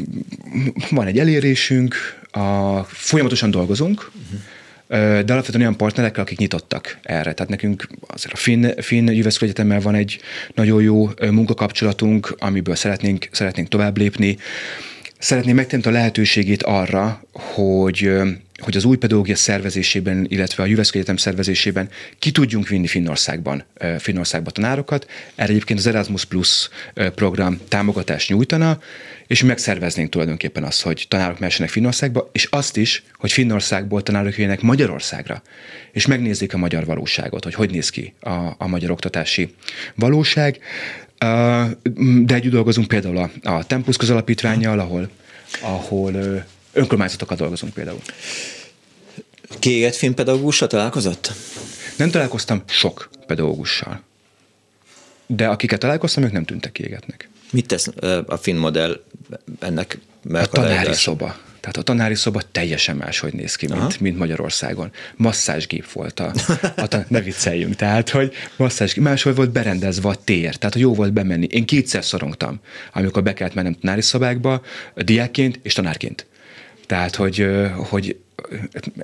[0.90, 1.96] van egy elérésünk,
[2.38, 4.40] a, folyamatosan dolgozunk, uh-huh
[4.88, 7.34] de alapvetően olyan partnerekkel, akik nyitottak erre.
[7.34, 10.20] Tehát nekünk azért a Finn, Finn Jüveszkő Egyetemmel van egy
[10.56, 14.38] nagyon jó munkakapcsolatunk, amiből szeretnénk, szeretnénk tovább lépni.
[15.20, 18.12] Szeretném megtenni a lehetőségét arra, hogy
[18.58, 21.90] hogy az új pedagógia szervezésében, illetve a Jüveszkő Egyetem szervezésében
[22.20, 23.64] ki tudjunk vinni Finnországban,
[24.00, 25.10] Finnországba tanárokat.
[25.36, 26.70] Erre egyébként az Erasmus Plus
[27.16, 28.80] program támogatást nyújtana,
[29.28, 34.62] és megszerveznénk tulajdonképpen azt, hogy tanárok mehessenek Finnországba, és azt is, hogy Finnországból tanárok jöjjenek
[34.62, 35.42] Magyarországra,
[35.92, 39.54] és megnézzék a magyar valóságot, hogy hogy néz ki a, a magyar oktatási
[39.96, 40.60] valóság.
[42.26, 45.10] De együtt dolgozunk például a, a Tempus közalapítványjal, ahol,
[45.62, 46.14] ahol
[46.74, 48.02] önkormányzatokkal dolgozunk például.
[49.60, 51.34] Kiégett filmpedagógussal találkozott?
[51.96, 54.02] Nem találkoztam sok pedagógussal.
[55.26, 57.30] De akiket találkoztam, ők nem tűntek kiégetnek.
[57.52, 57.88] Mit tesz
[58.26, 59.04] a finn modell
[59.60, 59.98] ennek
[60.32, 61.38] A tanári szoba.
[61.68, 64.92] Tehát a tanári szoba teljesen máshogy néz ki, mint, mint Magyarországon.
[65.16, 66.34] Masszázsgép volt a,
[66.76, 67.76] a tan- ne vicceljünk.
[67.76, 71.48] Tehát, hogy masszázsgép, máshol volt berendezve a tér, tehát jó volt bemenni.
[71.50, 72.60] Én kétszer szorongtam,
[72.94, 74.62] amikor be kellett mennem tanári szobákba,
[74.96, 76.26] diákként és tanárként.
[76.86, 78.18] Tehát, hogy, hogy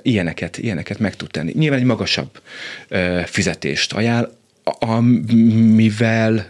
[0.02, 1.52] ilyeneket, ilyeneket meg tud tenni.
[1.54, 2.40] Nyilván egy magasabb
[3.24, 6.46] fizetést ajánl, amivel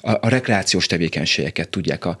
[0.00, 2.18] a, a rekreációs tevékenységeket tudják a,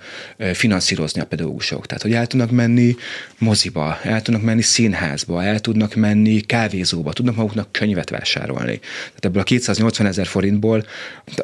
[0.52, 1.86] finanszírozni a pedagógusok.
[1.86, 2.96] Tehát, hogy el tudnak menni
[3.38, 8.78] moziba, el tudnak menni színházba, el tudnak menni kávézóba, tudnak maguknak könyvet vásárolni.
[8.78, 10.86] Tehát ebből a 280 ezer forintból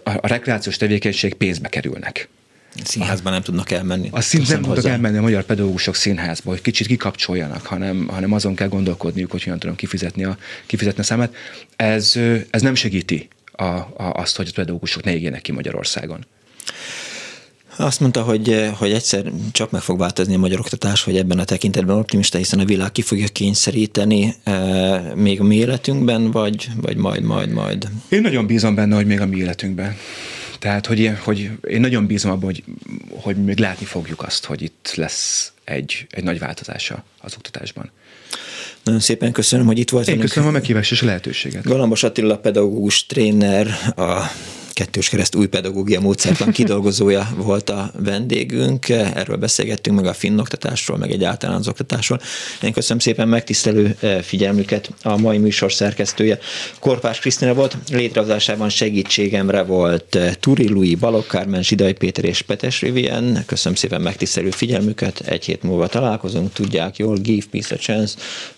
[0.04, 2.28] a, a rekreációs tevékenység pénzbe kerülnek.
[2.84, 4.08] Színházban nem tudnak elmenni.
[4.12, 8.54] A szint nem tudnak elmenni a magyar pedagógusok színházba, hogy kicsit kikapcsoljanak, hanem, hanem azon
[8.54, 11.34] kell gondolkodniuk, hogy hogyan tudom kifizetni a, kifizetni a számát.
[11.76, 12.18] Ez,
[12.50, 16.26] ez nem segíti a, a, azt, hogy a pedagógusok ne égjenek ki Magyarországon.
[17.78, 21.44] Azt mondta, hogy, hogy egyszer csak meg fog változni a magyar oktatás, hogy ebben a
[21.44, 24.58] tekintetben optimista, hiszen a világ ki fogja kényszeríteni e,
[25.14, 27.88] még a mi életünkben, vagy, vagy majd, majd, majd.
[28.08, 29.96] Én nagyon bízom benne, hogy még a mi életünkben.
[30.58, 32.64] Tehát, hogy, hogy én nagyon bízom abban, hogy,
[33.10, 37.90] hogy még látni fogjuk azt, hogy itt lesz egy, egy nagy változása az oktatásban.
[38.86, 40.08] Nagyon szépen köszönöm, hogy itt volt.
[40.08, 41.64] Én köszönöm a meghívást és a lehetőséget.
[41.64, 43.66] Galambos Attila pedagógus tréner,
[43.96, 44.30] a
[44.72, 48.88] kettős kereszt új pedagógia módszertan kidolgozója volt a vendégünk.
[48.88, 52.20] Erről beszélgettünk meg a finnoktatásról, meg egyáltalán az oktatásról.
[52.62, 54.90] Én köszönöm szépen megtisztelő figyelmüket.
[55.02, 56.38] A mai műsor szerkesztője
[56.80, 57.76] Korpás Krisztina volt.
[57.90, 63.42] Létrehozásában segítségemre volt Turi Lui, Balogh Kármen, Zsidai Péter és Petes Rivien.
[63.46, 65.20] Köszönöm szépen megtisztelő figyelmüket.
[65.20, 66.52] Egy hét múlva találkozunk.
[66.52, 68.14] Tudják jól, give peace a chance.